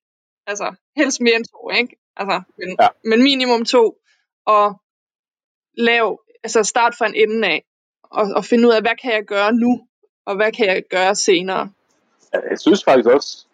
[0.47, 1.95] altså, helst mere end to, ikke?
[2.17, 2.87] Altså, men, ja.
[3.03, 3.97] men minimum to,
[4.45, 4.81] og
[5.77, 7.63] lav, altså start fra en ende af,
[8.03, 9.87] og, og finde ud af, hvad kan jeg gøre nu,
[10.25, 11.71] og hvad kan jeg gøre senere?
[12.33, 13.45] Jeg synes faktisk også,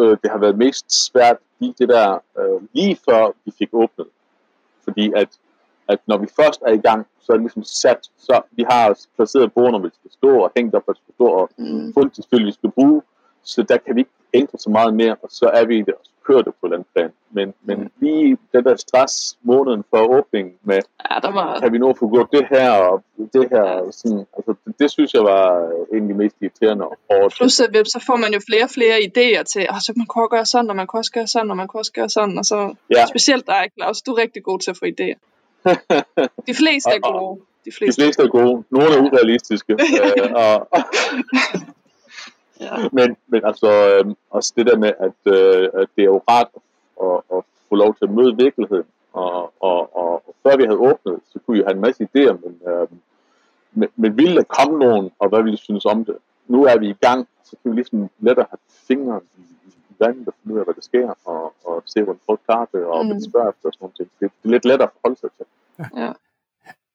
[0.00, 4.06] øh, det har været mest svært i det der, øh, lige før vi fik åbnet.
[4.84, 5.28] Fordi at,
[5.92, 8.98] at når vi først er i gang, så er det ligesom sat, så vi har
[9.16, 11.92] placeret bordene, hvor vi skal stå, og hængt op, hvor vi skal stå, og Mm.
[11.94, 13.02] fundet de spil, vi skal bruge,
[13.44, 15.94] så der kan vi ikke ændre så meget mere, og så er vi i det,
[15.94, 17.10] og så kører det på den plan.
[17.30, 21.60] Men, men lige den der stress måneden for åbningen med, Ja, der var...
[21.60, 23.02] kan vi at få gjort det her, og
[23.34, 27.34] det her, sådan, altså, det, det synes jeg var øh, de mest irriterende og hårde.
[27.36, 30.28] Plus, at så får man jo flere og flere idéer til, og så man kunne
[30.28, 32.44] gøre sådan, og man kunne også gøre sådan, og man kunne også gøre sådan, og
[32.44, 33.06] så Ja.
[33.06, 35.18] specielt dig, Claus, du er rigtig god til at få idéer.
[36.48, 37.40] De fleste er gode.
[37.64, 38.02] De De fleste.
[38.02, 39.72] fleste er gode, nogle er urealistiske,
[40.18, 40.68] øh, og,
[42.62, 42.88] Ja.
[42.98, 46.48] men, men altså øh, også det der med, at, øh, at det er jo rart
[47.02, 50.78] at, at få lov til at møde virkeligheden, og, og, og, og før vi havde
[50.78, 52.88] åbnet, så kunne vi have en masse idéer, men, øh,
[53.72, 56.16] men, men ville der komme nogen, og hvad ville de synes om det?
[56.46, 60.28] Nu er vi i gang, så kan vi ligesom lettere have fingre i, i vandet
[60.28, 63.06] og finde ud af, hvad der sker, og, og se, hvordan folk klarer det, og
[63.06, 63.12] mm.
[63.12, 63.20] Mm.
[63.20, 63.98] spørge efter og sådan noget.
[63.98, 65.46] Det, det er lidt lettere at forholde sig til.
[66.02, 66.12] Ja.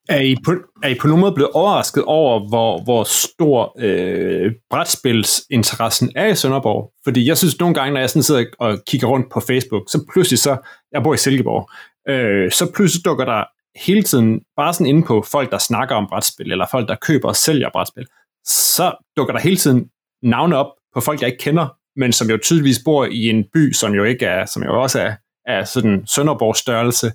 [0.10, 0.52] Er I, på,
[0.84, 6.36] er I på nogen måde blevet overrasket over, hvor, hvor stor øh, brætspilsinteressen er i
[6.36, 6.94] Sønderborg?
[7.04, 10.06] Fordi jeg synes nogle gange, når jeg sådan sidder og kigger rundt på Facebook, så
[10.14, 10.58] pludselig så,
[10.92, 11.70] jeg bor i Silkeborg,
[12.10, 13.44] øh, så pludselig dukker der
[13.86, 17.28] hele tiden, bare sådan inde på folk, der snakker om brætspil, eller folk, der køber
[17.28, 18.08] og sælger brætspil,
[18.46, 19.90] så dukker der hele tiden
[20.24, 23.74] navne op på folk, jeg ikke kender, men som jo tydeligvis bor i en by,
[23.74, 25.14] som jo ikke er, som jo også er,
[25.46, 27.12] er sådan Sønderborgs størrelse,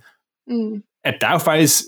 [0.47, 0.83] Mm.
[1.05, 1.85] At der er jo faktisk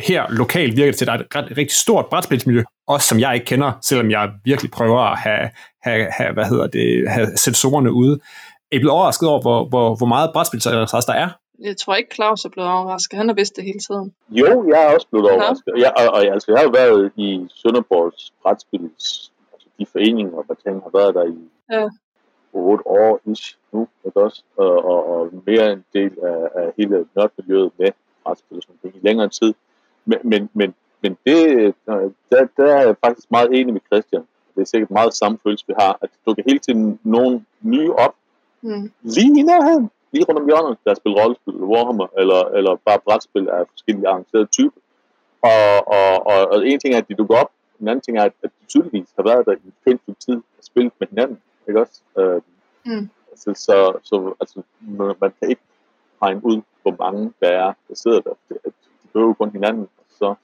[0.00, 3.20] her lokalt virker det til, at der er et ret, rigtig stort brætspilsmiljø, også som
[3.20, 5.50] jeg ikke kender, selvom jeg virkelig prøver at have,
[5.82, 8.20] have, have hvad hedder det, have sensorerne ude.
[8.72, 11.28] Er I blevet overrasket over, hvor, hvor, hvor meget brætspilsinteresse der er?
[11.60, 13.16] Jeg tror ikke, Claus er blevet overrasket.
[13.18, 14.14] Han har vidst det hele tiden.
[14.30, 15.30] Jo, jeg er også blevet Nå.
[15.30, 15.72] overrasket.
[15.76, 20.56] Jeg, og, og, altså, jeg har jo været i Sønderborgs brætspils, altså de foreninger, og
[20.64, 21.38] ting har været der i
[21.72, 21.88] Ja.
[22.52, 24.42] 8 år ish nu, ikke også?
[24.56, 27.90] Og, og, og mere en del af, af hele nørdmiljøet med
[28.24, 29.54] noget i længere tid.
[30.04, 34.22] Men, men, men, men det, der, der er jeg faktisk meget enig med Christian.
[34.54, 37.92] Det er sikkert meget samme følelse, vi har, at der dukker hele tiden nogen nye
[37.92, 38.14] op,
[38.62, 38.92] Mm.
[39.02, 42.98] lige i nærheden, lige rundt om hjørnet, der spiller rollespil, eller Warhammer, eller, eller bare
[43.04, 44.80] brætspil af forskellige arrangerede typer.
[45.42, 48.22] Og, og, og, og en ting er, at de dukker op, en anden ting er,
[48.24, 51.80] at de tydeligvis har været der i en pænt tid og spillet med hinanden, ikke
[51.80, 52.00] også?
[52.18, 52.40] Øh,
[52.84, 53.08] Mm.
[53.30, 55.62] altså, så, så altså, man man kan ikke
[56.22, 58.30] regne ud, hvor mange der er, der sidder der.
[58.48, 60.34] Det, at de behøver kun hinanden, og så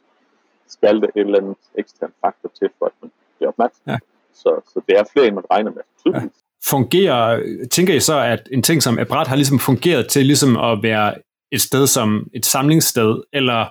[0.69, 3.83] skal der et eller andet ekstern faktor til, for at man bliver opmærksom.
[3.87, 3.99] Ja.
[4.35, 5.83] Så, så det er flere, end man regner med.
[6.01, 6.37] Tydeligvis.
[6.69, 10.57] Fungerer, tænker I så, at en ting som et bræt har ligesom fungeret til ligesom
[10.57, 11.15] at være
[11.53, 13.67] et sted som et samlingssted, eller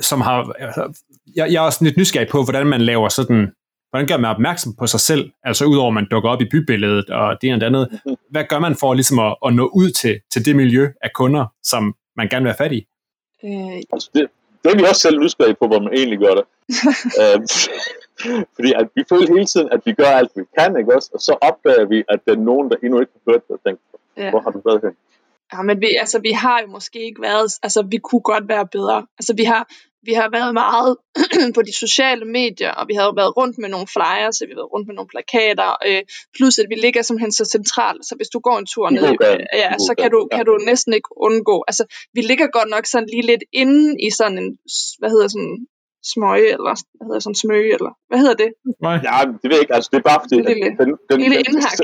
[0.00, 0.54] som har,
[1.36, 3.52] jeg, jeg er også lidt nysgerrig på, hvordan man laver sådan,
[3.90, 7.10] hvordan gør man opmærksom på sig selv, altså udover at man dukker op i bybilledet
[7.10, 8.00] og det ene og det andet,
[8.32, 11.46] hvad gør man for ligesom at, at nå ud til, til det miljø af kunder,
[11.62, 12.86] som man gerne vil have fat i?
[13.44, 14.28] Øh, Altså det,
[14.62, 16.44] det er vi også selv nysgerrige på, hvor man egentlig gør det.
[17.20, 17.46] øhm,
[18.56, 21.10] fordi at vi føler hele tiden, at vi gør alt, vi kan, ikke også?
[21.14, 23.60] Og så opdager vi, at der er nogen, der endnu ikke har hørt det, og
[23.66, 23.82] tænker,
[24.16, 24.30] ja.
[24.30, 24.94] hvor har du været hen?
[25.52, 28.66] Ja, men vi, altså, vi har jo måske ikke været, altså vi kunne godt være
[28.66, 29.06] bedre.
[29.18, 29.68] Altså vi har,
[30.08, 30.90] vi har været meget
[31.56, 34.52] på de sociale medier, og vi har jo været rundt med nogle flyers, og vi
[34.54, 36.02] har været rundt med nogle plakater, øh,
[36.36, 39.04] plus at vi ligger simpelthen så centralt, så hvis du går en tur ned,
[39.62, 41.56] ja, så kan du, kan du næsten ikke undgå.
[41.70, 41.84] Altså
[42.16, 44.48] vi ligger godt nok sådan lige lidt inde i sådan en,
[45.00, 45.56] hvad hedder sådan,
[46.12, 48.50] smøge, eller hvad hedder sådan smøge, eller hvad hedder det?
[48.86, 48.96] Nej.
[49.08, 49.74] Ja, det ved jeg ikke.
[49.76, 51.78] Altså, det er bare fordi, Det lille- den, den, lille den, indhak.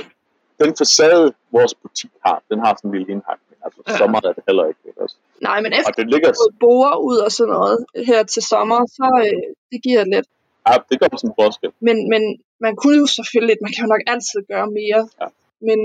[0.62, 3.53] den facade, vores butik har, den har sådan en lille indhakning.
[3.64, 3.96] Altså, Ja.
[4.00, 4.80] så meget er det heller ikke.
[5.04, 5.16] også?
[5.48, 6.30] Nej, men efter Og den ligger,
[6.64, 7.76] borer ud og sådan noget
[8.10, 10.26] her til sommer, så øh, det giver lidt.
[10.68, 11.70] ja, det gør sådan en forskel.
[11.88, 12.22] Men, men
[12.64, 15.02] man kunne jo selvfølgelig, man kan jo nok altid gøre mere.
[15.22, 15.28] Ja.
[15.68, 15.80] Men,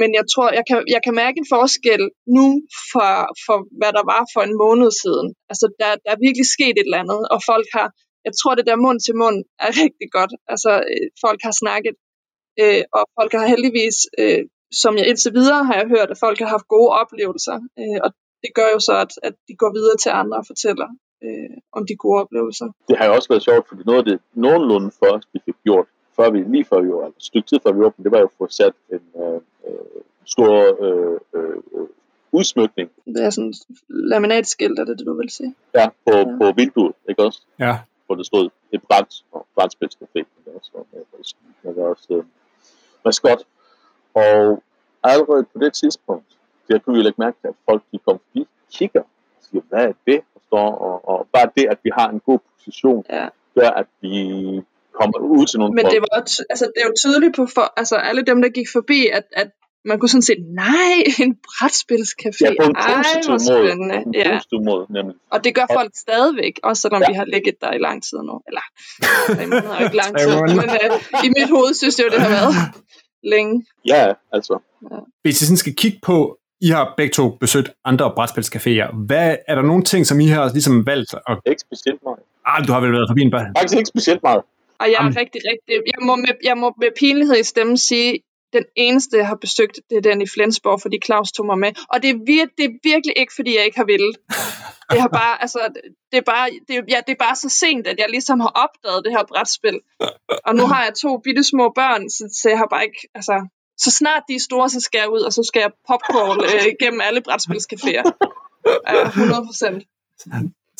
[0.00, 2.02] men jeg tror, jeg kan, jeg kan mærke en forskel
[2.38, 2.46] nu
[2.92, 3.10] for,
[3.46, 5.26] for, hvad der var for en måned siden.
[5.52, 7.88] Altså, der, der er virkelig sket et eller andet, og folk har,
[8.26, 10.32] jeg tror, det der mund til mund er rigtig godt.
[10.52, 11.94] Altså, øh, folk har snakket,
[12.62, 16.38] øh, og folk har heldigvis, øh, som jeg indtil videre har jeg hørt, at folk
[16.38, 17.56] har haft gode oplevelser.
[17.78, 18.10] Øh, og
[18.42, 20.88] det gør jo så, at, at de går videre til andre og fortæller
[21.24, 22.68] øh, om de gode oplevelser.
[22.88, 25.86] det har jo også været sjovt, fordi noget af det nogenlunde først, vi fik gjort,
[26.16, 28.24] før vi, lige før vi var, et stykke tid før vi åbnede, det var jo
[28.32, 30.52] at få sat en øh, øh, stor
[30.84, 31.88] øh, øh, øh,
[32.32, 33.54] udsmykning Det er sådan
[33.88, 35.54] laminatskilt, er det det, du vil sige?
[35.74, 36.24] ja, på, Ja.
[36.40, 37.40] på vinduet, ikke også?
[37.58, 37.78] Ja.
[38.06, 40.70] Hvor der stod et bræt og brætspilscafé, ikke også?
[40.74, 41.00] Og med,
[41.64, 42.24] med, med også øh,
[43.04, 43.40] maskot.
[44.14, 44.62] Og
[45.04, 46.26] allerede på det tidspunkt,
[46.68, 49.84] der kunne vi lægge mærke til, at folk de kom forbi, kigger og siger, hvad
[49.84, 50.20] er det?
[50.34, 53.28] Og, står, og, og bare det, at vi har en god position, Ja.
[53.58, 54.14] gør, at vi
[54.98, 55.92] komme ud til nogle Men folk.
[55.94, 58.68] det var jo altså, det er jo tydeligt på for, altså, alle dem, der gik
[58.72, 59.50] forbi, at, at
[59.84, 60.92] man kunne sådan se, nej,
[61.24, 62.44] en brætspilscafé.
[62.46, 63.72] Ja, på en Ej, positiv måde.
[63.72, 64.30] En Ja.
[64.36, 65.16] positiv måde, nemlig.
[65.34, 67.08] Og det gør Og- folk stadigvæk, også selvom Ja.
[67.10, 68.34] vi har ligget der i lang tid nu.
[68.48, 68.64] Eller,
[69.52, 70.28] måneder er jo ikke lang tid.
[70.60, 72.54] Men øh, i mit hoved synes jeg jo, det har været
[73.24, 73.66] længe.
[73.86, 74.58] Ja, altså.
[75.22, 78.96] Hvis I sådan skal kigge på, I har begge to besøgt andre brætspilscaféer.
[79.06, 81.14] Hvad, er der nogle ting, som I har ligesom valgt?
[81.14, 82.18] Og, Ikke specielt meget.
[82.46, 83.46] ah, du har vel været forbi en bar.
[83.58, 84.42] Faktisk ikke specielt meget.
[84.80, 85.16] Og jeg er Jamen.
[85.16, 85.74] rigtig, rigtig...
[85.86, 88.18] Jeg må, med, jeg må med pinlighed i stemmen sige,
[88.52, 91.72] den eneste, jeg har besøgt, det er den i Flensborg, fordi Claus tog mig med.
[91.92, 94.16] Og det er, vir- det er virkelig ikke, fordi jeg ikke har villet.
[94.92, 95.60] Det har bare, altså,
[96.12, 98.52] det er bare, det er, ja, det er bare så sent, at jeg ligesom har
[98.64, 99.80] opdaget det her brætspil.
[100.46, 103.46] Og nu har jeg to bitte små børn, så, så jeg har bare ikke, altså,
[103.78, 106.74] så snart de er store, så skal jeg ud, og så skal jeg popcorn øh,
[106.80, 108.04] gennem alle brætspilscaféer.
[108.88, 109.82] Ja, 100 procent.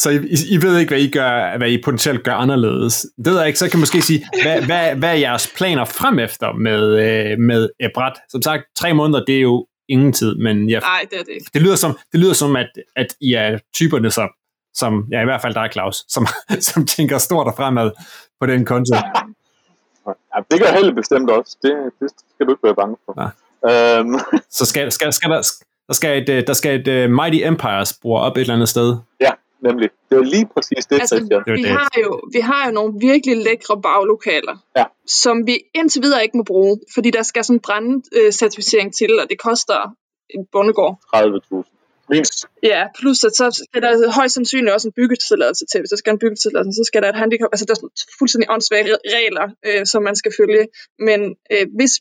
[0.02, 3.06] Så I, I, I ved ikke, hvad I, gør, hvad I potentielt gør anderledes.
[3.16, 5.84] Det ved jeg ikke, så kan jeg måske sige, hvad, hvad, hvad er jeres planer
[5.84, 8.12] frem efter med, øh, med et bræt?
[8.28, 11.32] Som sagt, tre måneder, det er jo ingen tid, men jeg, Nej, det er det
[11.34, 11.50] ikke.
[11.54, 14.28] det lyder som, det lyder som at, at I er typerne, som,
[14.74, 16.26] som ja, i hvert fald dig, Claus, som,
[16.68, 17.90] som tænker stort og fremad
[18.40, 18.94] på den konto.
[18.96, 21.56] Ja, det gør Helle bestemt også.
[21.62, 23.12] Det, det skal du ikke være bange for.
[23.22, 23.98] Ja.
[23.98, 24.18] Øhm,
[24.50, 25.42] Så skal, skal, skal der,
[25.88, 28.68] der skal et, øh, der skal et uh, Mighty Empire spor op et eller andet
[28.68, 28.96] sted.
[29.20, 29.30] ja,
[29.62, 29.88] nemlig.
[30.10, 31.42] Det er lige præcis det, Altså, Christian.
[31.46, 31.70] Vi, det.
[31.70, 34.84] har jo, vi har jo nogle virkelig lækre baglokaler, Ja.
[35.06, 39.26] som vi indtil videre ikke må bruge, fordi der skal sådan en brandcertificering til, og
[39.30, 39.94] det koster
[40.30, 40.94] en bondegård.
[41.14, 41.76] 30.000.
[42.12, 42.46] Mindst.
[42.62, 45.80] Ja, plus at så skal der højst sandsynligt også en byggetilladelse til.
[45.80, 47.48] Hvis der skal en byggetilladelse, så skal der et handicap.
[47.52, 47.80] Altså, der er
[48.18, 48.84] fuldstændig åndssvage
[49.18, 50.62] regler, øh, som man skal følge.
[51.08, 51.20] Men
[51.52, 51.92] øh, hvis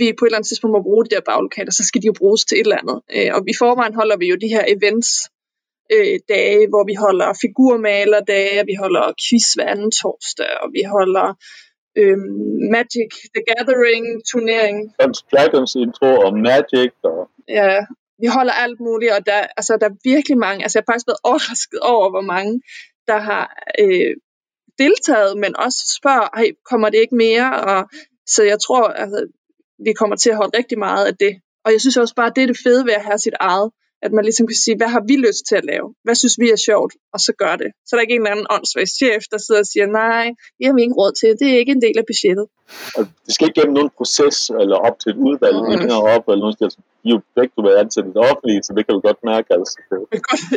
[0.00, 2.14] vi på et eller andet tidspunkt må bruge de der baglokaler, så skal de jo
[2.20, 2.98] bruges til et eller andet.
[3.16, 5.10] Øh, og i forvejen holder vi jo de her events,
[5.94, 11.28] øh, dage, hvor vi holder figurmalerdage, vi holder quiz hver anden torsdag, og vi holder
[12.00, 12.18] øh,
[12.74, 14.76] Magic the Gathering turnering.
[15.00, 17.76] Dungeons Dragons intro og Magic og Ja,
[18.22, 20.62] vi holder alt muligt, og der, altså, der er virkelig mange.
[20.62, 22.62] Altså, jeg har faktisk været overrasket over, hvor mange,
[23.06, 23.44] der har
[23.82, 24.12] øh,
[24.78, 27.48] deltaget, men også spørger, Ej, kommer det ikke mere?
[27.70, 27.88] Og,
[28.26, 29.26] så jeg tror, altså,
[29.86, 31.32] vi kommer til at holde rigtig meget af det.
[31.64, 33.70] Og jeg synes også bare, det er det fede ved at have sit eget.
[34.06, 35.86] At man ligesom kan sige, hvad har vi lyst til at lave?
[36.04, 36.92] Hvad synes vi er sjovt?
[37.14, 37.70] Og så gør det.
[37.86, 40.26] Så er der ikke en eller anden åndssvag chef, der sidder og siger, nej,
[40.58, 41.28] det har vi ikke råd til.
[41.40, 42.46] Det er ikke en del af budgettet.
[42.96, 45.90] og det skal ikke gennem nogen proces eller op til et udvalg, Mm.
[46.14, 46.70] op, eller noget sted.
[47.04, 49.20] I er jo begge to være ansat i det offentlige, så det kan du godt
[49.24, 49.48] mærke.
[49.56, 49.74] Altså.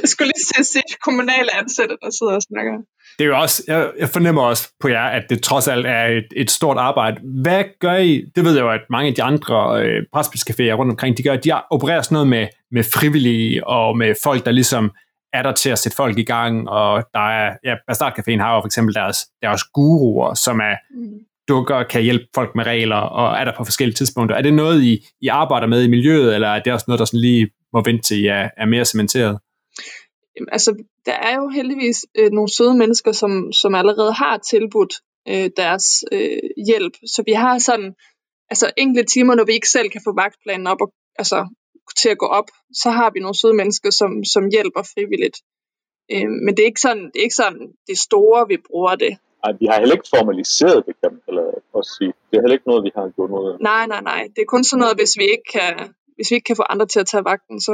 [0.01, 2.73] Jeg skulle lige se, se kommunale ansatte, der sidder og snakker.
[3.17, 6.05] Det er jo også, jeg, jeg fornemmer også på jer, at det trods alt er
[6.05, 7.17] et, et stort arbejde.
[7.41, 8.25] Hvad gør I?
[8.35, 11.35] Det ved jeg jo, at mange af de andre øh, brætspilscaféer rundt omkring, de gør,
[11.35, 14.91] de opererer sådan noget med, med frivillige og med folk, der ligesom
[15.33, 18.55] er der til at sætte folk i gang, og der er, ja, Bastard Caféen har
[18.55, 22.95] jo for eksempel deres, deres guruer, som er Mm dukker, kan hjælpe folk med regler,
[22.95, 24.35] og er der på forskellige tidspunkter.
[24.35, 27.05] Er det noget, I, I arbejder med i miljøet, eller er det også noget, der
[27.05, 29.39] sådan lige må vente til, I er, er mere cementeret?
[30.35, 34.93] Jamen, altså, der er jo heldigvis øh, nogle søde mennesker, som, som allerede har tilbudt
[35.27, 36.93] øh, deres øh, hjælp.
[37.05, 37.93] Så vi har sådan,
[38.49, 41.47] altså enkelte timer, når vi ikke selv kan få vagtplanen op og, altså,
[41.97, 45.37] til at gå op, så har vi nogle søde mennesker, som, som hjælper frivilligt.
[46.11, 49.17] Øh, men det er ikke sådan, det er ikke sådan det store, vi bruger det.
[49.45, 51.45] Ej, vi har heller ikke formaliseret det, kan man heller
[51.77, 52.13] også sige.
[52.29, 53.55] Det er heller ikke noget, vi har gjort noget af.
[53.71, 54.21] Nej, nej, nej.
[54.35, 55.71] Det er kun sådan noget, hvis vi ikke kan,
[56.15, 57.73] hvis vi ikke kan få andre til at tage vagten, så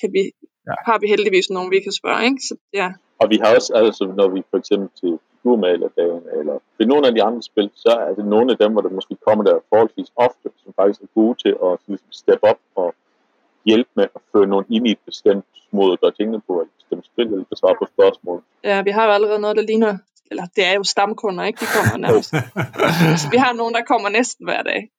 [0.00, 0.22] kan vi,
[0.70, 0.74] Ja.
[0.88, 2.24] har vi heldigvis nogen, vi kan spørge.
[2.28, 2.40] Ikke?
[2.48, 2.88] Så, ja.
[3.20, 7.12] Og vi har også, altså når vi for eksempel til figurmalerdagen, eller ved nogle af
[7.14, 10.10] de andre spil, så er det nogle af dem, hvor der måske kommer der forholdsvis
[10.16, 12.94] ofte, som faktisk er gode til at ligesom, steppe op og
[13.68, 16.68] hjælpe med at føre nogen ind i et bestemt måde at gøre tingene på, et
[16.78, 18.42] bestemt spil, eller besvare på spørgsmål.
[18.64, 19.92] Ja, vi har jo allerede noget, der ligner,
[20.30, 21.58] eller det er jo stamkunder, ikke?
[21.60, 22.34] De kommer nærmest.
[23.10, 24.90] altså, vi har nogen, der kommer næsten hver dag.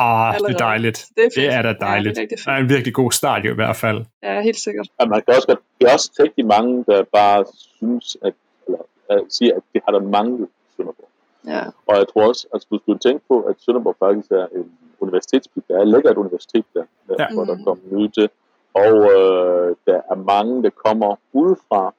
[0.00, 0.98] Ah, det er dejligt.
[1.16, 1.34] Det er, fedt.
[1.34, 2.16] Det er da Ja, dejligt.
[2.16, 4.04] det er Det er en virkelig god start jo i hvert fald.
[4.22, 4.88] Ja, helt sikkert.
[4.98, 7.44] Og man kan også godt, det er også rigtig mange, der bare
[7.78, 8.32] synes, at,
[8.66, 8.78] eller
[9.12, 11.08] uh, siger, at det har der manglet i Sønderborg.
[11.46, 11.62] Ja.
[11.86, 14.66] Og jeg tror også, at du skulle tænke på, at Sønderborg faktisk er en
[15.00, 15.58] universitetsby.
[15.68, 17.26] Der er lækker et universitet der, der Ja.
[17.28, 17.34] ja.
[17.34, 17.64] hvor der Mhm.
[17.64, 18.28] kommer nye til.
[18.74, 21.94] Og øh, der er mange, der kommer udefra,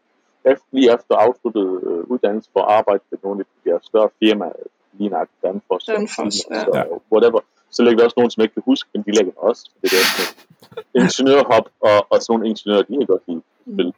[0.52, 4.10] efter, lige efter afsluttet øh, uddannelse for at arbejde ved nogle af de her større
[4.20, 4.54] firmaer,
[4.98, 6.82] lige nok Danfoss, og Danfoss, Siemens ja.
[6.82, 7.40] og whatever.
[7.72, 9.64] Så ligger der også nogen, som ikke kan huske, men de lægger der også.
[9.82, 10.32] Det er sådan
[11.04, 13.94] ingeniørhop, og, og sådan nogle ingeniører, de kan godt lide Mm.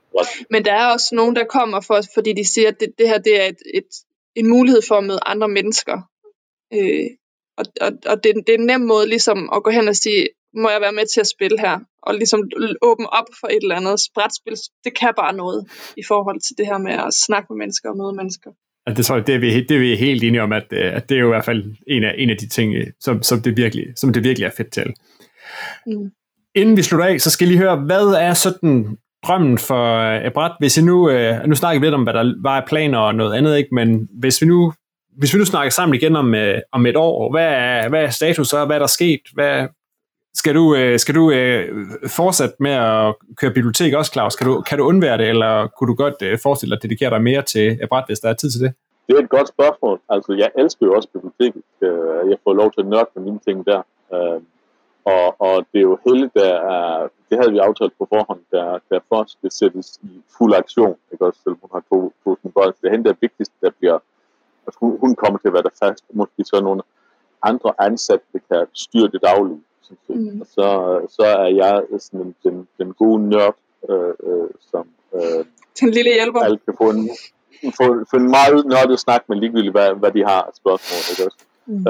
[0.50, 3.18] Men der er også nogen, der kommer for, fordi de siger, at det, det her
[3.18, 3.88] det er et, et,
[4.36, 5.98] en mulighed for at møde andre mennesker.
[6.74, 7.10] Øh,
[7.58, 10.28] og og, og det, det er en nem måde ligesom at gå hen og sige,
[10.56, 11.80] må jeg være med til at spille her?
[12.04, 12.40] Og ligesom
[12.82, 14.02] åbne op for et eller andet.
[14.16, 17.90] Brætspil, det kan bare noget i forhold til det her med at snakke med mennesker
[17.90, 18.50] og møde mennesker.
[18.86, 20.96] Altså, det tror jeg, det er vi, det er vi helt enige om, at, øh,
[20.96, 23.24] at det er jo i hvert fald en af, en af de ting, øh, som,
[23.24, 24.94] som, det virkelig, som det virkelig er fedt til.
[25.88, 26.12] Mm.
[26.56, 30.52] Inden vi slutter af, så skal jeg lige høre, hvad er sådan drømmen for Ebrat,
[30.60, 33.16] hvis I nu, øh, nu snakker vi lidt om, hvad der var af planer og
[33.16, 33.76] noget andet, ikke?
[33.76, 34.74] men hvis vi nu,
[35.18, 38.10] hvis vi nu snakker sammen igen om, øh, om et år, hvad er, hvad er
[38.10, 39.68] status så, hvad er der sket, hvad,
[40.36, 41.64] skal du, øh, skal du øh,
[42.08, 44.36] fortsætte med at køre bibliotek også, Claus?
[44.36, 47.10] Kan du, kan du undvære det, eller kunne du godt øh, forestille dig at dedikere
[47.10, 48.74] dig mere til bræt, hvis der er tid til det?
[49.08, 50.00] Det er et godt spørgsmål.
[50.10, 51.64] Altså, jeg elsker jo også biblioteket.
[51.82, 53.82] Øh, jeg får lov til at nørde med mine ting der.
[54.14, 54.42] Øh,
[55.06, 58.80] og, og det er jo hele, der er, det havde vi aftalt på forhånd, der,
[58.90, 62.50] der først skal sættes i fuld aktion, ikke også, selvom hun har to, to små
[62.56, 62.74] børn.
[62.82, 63.98] Det er hende, der er vigtigst, der bliver,
[64.68, 66.82] at hun, hun kommer til at være der fast, og måske så nogle
[67.44, 69.62] andre ansatte, der kan styre det daglige.
[70.08, 70.42] Mm.
[70.42, 70.68] Og så,
[71.10, 73.56] så er jeg sådan den, den gode nørd,
[73.90, 75.46] øh, øh, som øh,
[75.80, 76.40] den lille hjælper.
[76.40, 77.10] alle kan få en,
[77.80, 81.02] få, få en meget nørdet snak med ligegyldigt, hvad, hvad de har spørgsmål.
[81.12, 81.46] Ikke også?
[81.66, 81.86] Mm.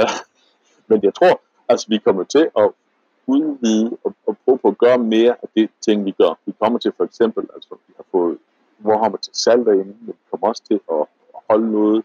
[0.88, 2.72] Men jeg tror, altså vi kommer til at
[3.28, 6.40] udvide og, og prøve på at gøre mere af det ting, vi gør.
[6.46, 8.38] Vi kommer til for eksempel, altså vi har fået
[8.86, 11.06] Warhammer til salg derinde, men vi kommer også til at
[11.50, 12.04] holde noget,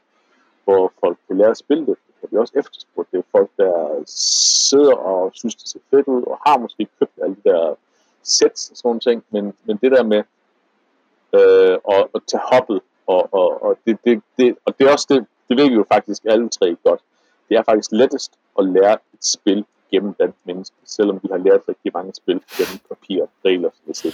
[0.65, 1.97] hvor folk kan lære at spille det.
[2.31, 3.11] Det vi også efterspurgt.
[3.13, 7.13] Det er folk, der sidder og synes, det ser fedt ud, og har måske købt
[7.23, 7.75] alle de der
[8.23, 10.23] sets og sådan ting, men, men det der med
[11.33, 15.07] øh, at, at tage hoppet, og, og, og, det, det, det, og det er også
[15.11, 17.01] det, det ved vi jo faktisk alle tre godt.
[17.49, 21.61] Det er faktisk lettest at lære et spil gennem blandt mennesker, selvom vi har lært
[21.69, 24.13] rigtig mange spil gennem papir, regler, som.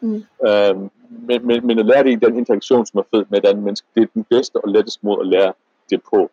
[0.00, 0.24] Mm.
[0.46, 3.48] Øhm, men, men, men at lære det i den interaktion, som er fed med et
[3.48, 5.52] andet menneske, det er den bedste og letteste måde at lære
[5.90, 6.30] det på.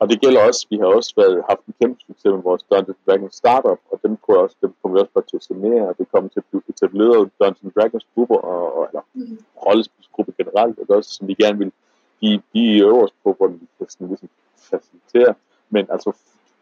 [0.00, 2.98] Og det gælder også, vi har også været, haft en kæmpe succes med vores Dungeons
[3.06, 5.88] Dragons startup, og dem, kunne også, dem kommer vi også bare til at se mere,
[5.88, 9.38] og det kommer til at blive etableret Dungeons Dragons grupper, og, og eller mm.
[9.66, 11.72] rollespilsgrupper generelt, og også, som vi gerne vil
[12.20, 14.28] give de øverst på, hvor vi kan sådan, ligesom
[14.70, 15.34] facilitere,
[15.70, 16.10] men altså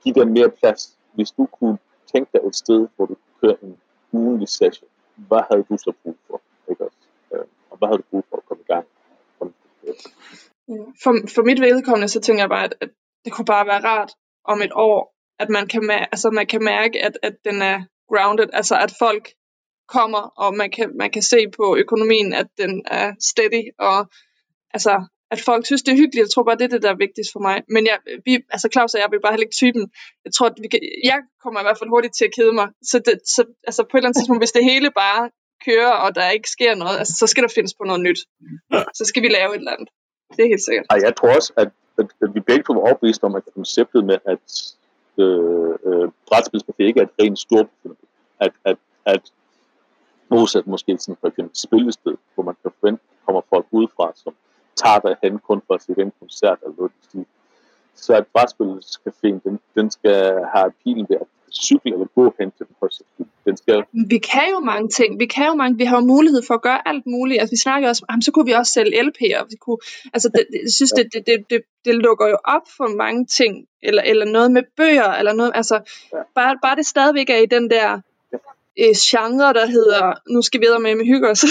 [0.03, 1.79] give dem mere plads hvis du kunne
[2.13, 3.77] tænke dig et sted, hvor du kunne køre en
[4.13, 6.41] ugenlig session, hvad havde du så brug for?
[6.71, 6.97] Ikke også?
[7.35, 8.87] Øh, og hvad havde du brug for at komme i gang?
[11.03, 12.91] For, for mit vedkommende, så tænker jeg bare, at
[13.27, 14.13] det kunne bare være rart
[14.45, 15.01] om et år,
[15.39, 17.79] at man kan, altså man kan mærke, at, at den er
[18.11, 19.25] grounded, altså at folk
[19.89, 23.99] kommer, og man kan, man kan se på økonomien, at den er steady, og
[24.75, 24.95] altså
[25.31, 26.25] at folk synes, det er hyggeligt.
[26.27, 27.57] Jeg tror bare, det er det, der er vigtigst for mig.
[27.75, 29.85] Men jeg, vi, altså Claus og jeg vil bare heller ikke typen.
[30.25, 30.81] Jeg tror, at vi kan,
[31.13, 32.69] jeg kommer i hvert fald hurtigt til at kede mig.
[32.91, 35.23] Så, det, så altså på et eller andet tidspunkt, hvis det hele bare
[35.67, 38.21] kører, og der ikke sker noget, altså, så skal der findes på noget nyt.
[38.99, 39.89] Så skal vi lave et eller andet.
[40.37, 40.87] Det er helt sikkert.
[40.91, 44.05] Ej, jeg tror også, at, at, at vi begge to var overbevist om, at konceptet
[44.05, 44.75] med, at
[45.19, 47.67] øh, øh, brætspilscafé ikke er et rent stort
[48.41, 49.33] at, at, at
[50.29, 54.35] modsat måske sådan for eksempel spillested, hvor man kan forvente, kommer folk udefra, som
[54.77, 57.27] tager dig hen kun for at se den koncert eller noget stil.
[57.95, 61.27] Så at brætspilscaféen, den, den skal have pilen ved at
[61.63, 63.05] cykle eller gå hen til den første
[63.47, 63.85] den skal...
[63.93, 65.21] Vi kan jo mange ting.
[65.21, 65.79] Vi kan jo mange.
[65.79, 67.41] Vi har jo mulighed for at gøre alt muligt.
[67.41, 69.47] Altså, vi snakker også om, så kunne vi også sælge LP'er.
[69.51, 69.79] Vi kunne,
[70.15, 73.67] altså, det, jeg synes, det, det, det, det, det, lukker jo op for mange ting.
[73.83, 75.53] Eller, eller noget med bøger, eller noget.
[75.55, 75.75] Altså,
[76.13, 76.19] ja.
[76.35, 78.01] bare, bare det stadigvæk er i den der
[78.81, 81.45] øh, genre, der hedder, nu skal vi med med hygge os.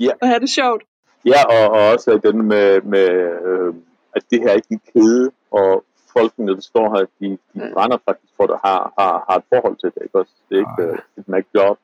[0.00, 0.10] Ja.
[0.22, 0.82] og have det sjovt.
[1.26, 3.08] Ja, og, og også den med, med
[3.48, 3.74] øh,
[4.16, 5.84] at det her ikke er kæde, og
[6.16, 9.76] folkene, der står her, de, de brænder faktisk for det, har, har, har et forhold
[9.82, 10.34] til det, ikke også?
[10.48, 11.76] Det er ikke uh, et mærke job.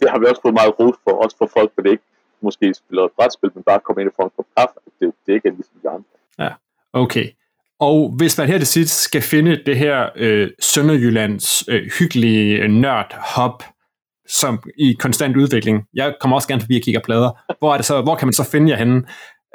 [0.00, 2.06] Det har vi også fået meget ros for, også for folk, der ikke
[2.46, 4.78] måske spiller et brætspil, men bare kommer ind og får en kop kaffe.
[4.98, 6.12] Det, det er ikke ligesom de andre.
[6.44, 6.52] Ja,
[7.02, 7.26] okay.
[7.80, 13.62] Og hvis man her til sidst skal finde det her øh, Sønderjyllands øh, hyggelige nørd-hop,
[14.28, 15.84] som i konstant udvikling.
[15.94, 17.30] Jeg kommer også gerne forbi og kigger plader.
[17.58, 19.02] Hvor, er det så, hvor kan man så finde jer henne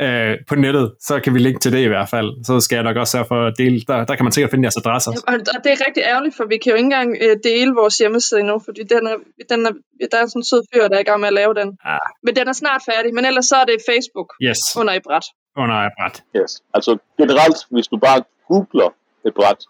[0.01, 0.85] øh, på nettet?
[0.99, 2.45] Så kan vi linke til det i hvert fald.
[2.45, 3.81] Så skal jeg nok også sørge for at dele.
[3.87, 5.11] Der, der kan man sikkert finde jeres adresser.
[5.11, 7.97] Ja, og det er rigtig ærgerligt, for vi kan jo ikke engang øh, dele vores
[7.97, 9.15] hjemmeside nu, fordi den er,
[9.49, 9.71] den er,
[10.11, 11.77] der er sådan en sød fyr, der er i gang med at lave den.
[11.85, 11.99] Ah.
[12.23, 14.59] Men den er snart færdig, men ellers så er det Facebook yes.
[14.79, 15.25] under et bræt.
[15.57, 16.15] Under et bræt.
[16.37, 16.51] Yes.
[16.73, 18.89] Altså generelt, hvis du bare googler
[19.27, 19.61] et bræt,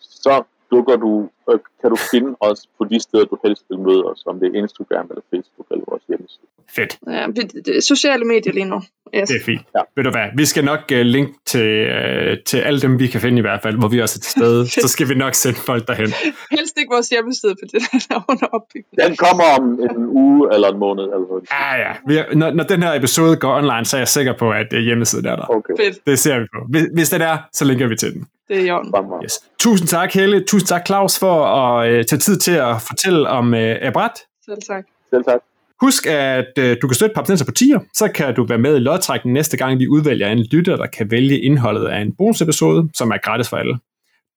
[0.00, 4.02] så dukker du, øh, kan du finde os på de steder, du helst vil møde
[4.04, 6.46] os, om det er Instagram eller Facebook eller vores hjemmeside.
[6.76, 6.98] Fedt.
[7.06, 7.26] Ja,
[7.66, 8.82] det er sociale medier lige nu.
[9.14, 9.28] Yes.
[9.28, 9.60] Det er fint.
[9.74, 9.80] Ja.
[9.96, 13.20] Ved du hvad, vi skal nok uh, linke til, uh, til alle dem, vi kan
[13.20, 14.68] finde i hvert fald, hvor vi også er til stede.
[14.82, 16.12] så skal vi nok sende folk derhen.
[16.50, 19.08] Helst ikke vores hjemmeside, for det der er under opbygning.
[19.08, 21.04] Den kommer om en uge eller en måned.
[21.04, 21.44] Eller noget.
[21.50, 21.92] Ja, ja.
[22.06, 24.66] Vi er, når, når den her episode går online, så er jeg sikker på, at
[24.72, 25.46] uh, hjemmesiden er der.
[25.50, 25.74] Okay.
[25.76, 26.06] Fedt.
[26.06, 26.60] Det ser vi på.
[26.68, 28.26] Hvis, hvis det er, så linker vi til den.
[28.50, 29.24] Det er Jørgen.
[29.24, 29.44] Yes.
[29.58, 30.44] Tusind tak, Helle.
[30.44, 34.12] Tusind tak, Claus, for at uh, tage tid til at fortælle om uh, Abrat.
[34.44, 34.84] Selv tak.
[35.10, 35.40] Selv tak.
[35.80, 38.78] Husk, at øh, du kan støtte Papsnenser på tier, så kan du være med i
[38.78, 43.10] lodtrækningen næste gang, vi udvælger en lytter, der kan vælge indholdet af en bonusepisode, som
[43.10, 43.78] er gratis for alle.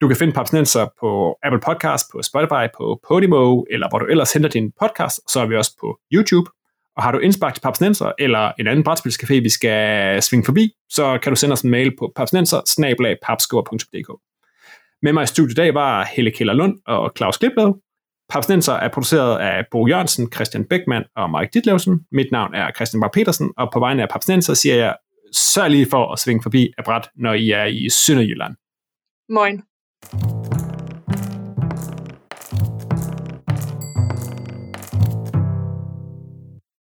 [0.01, 4.33] Du kan finde Papsnenser på Apple Podcast, på Spotify, på Podimo, eller hvor du ellers
[4.33, 6.49] henter din podcast, så er vi også på YouTube.
[6.95, 11.19] Og har du indspark til Papsnenser, eller en anden brætspilscafé, vi skal svinge forbi, så
[11.23, 12.61] kan du sende os en mail på papsnenser
[15.03, 17.73] med mig i studiet i dag var Helle Keller Lund og Claus Klipblad.
[18.29, 21.99] Papsnenser er produceret af Bo Jørgensen, Christian Beckmann og Mike Ditlevsen.
[22.11, 24.95] Mit navn er Christian Bar Petersen, og på vegne af Papsnenser siger jeg,
[25.31, 28.55] sørg lige for at svinge forbi af bræt, når I er i Sønderjylland.
[29.29, 29.63] Moin.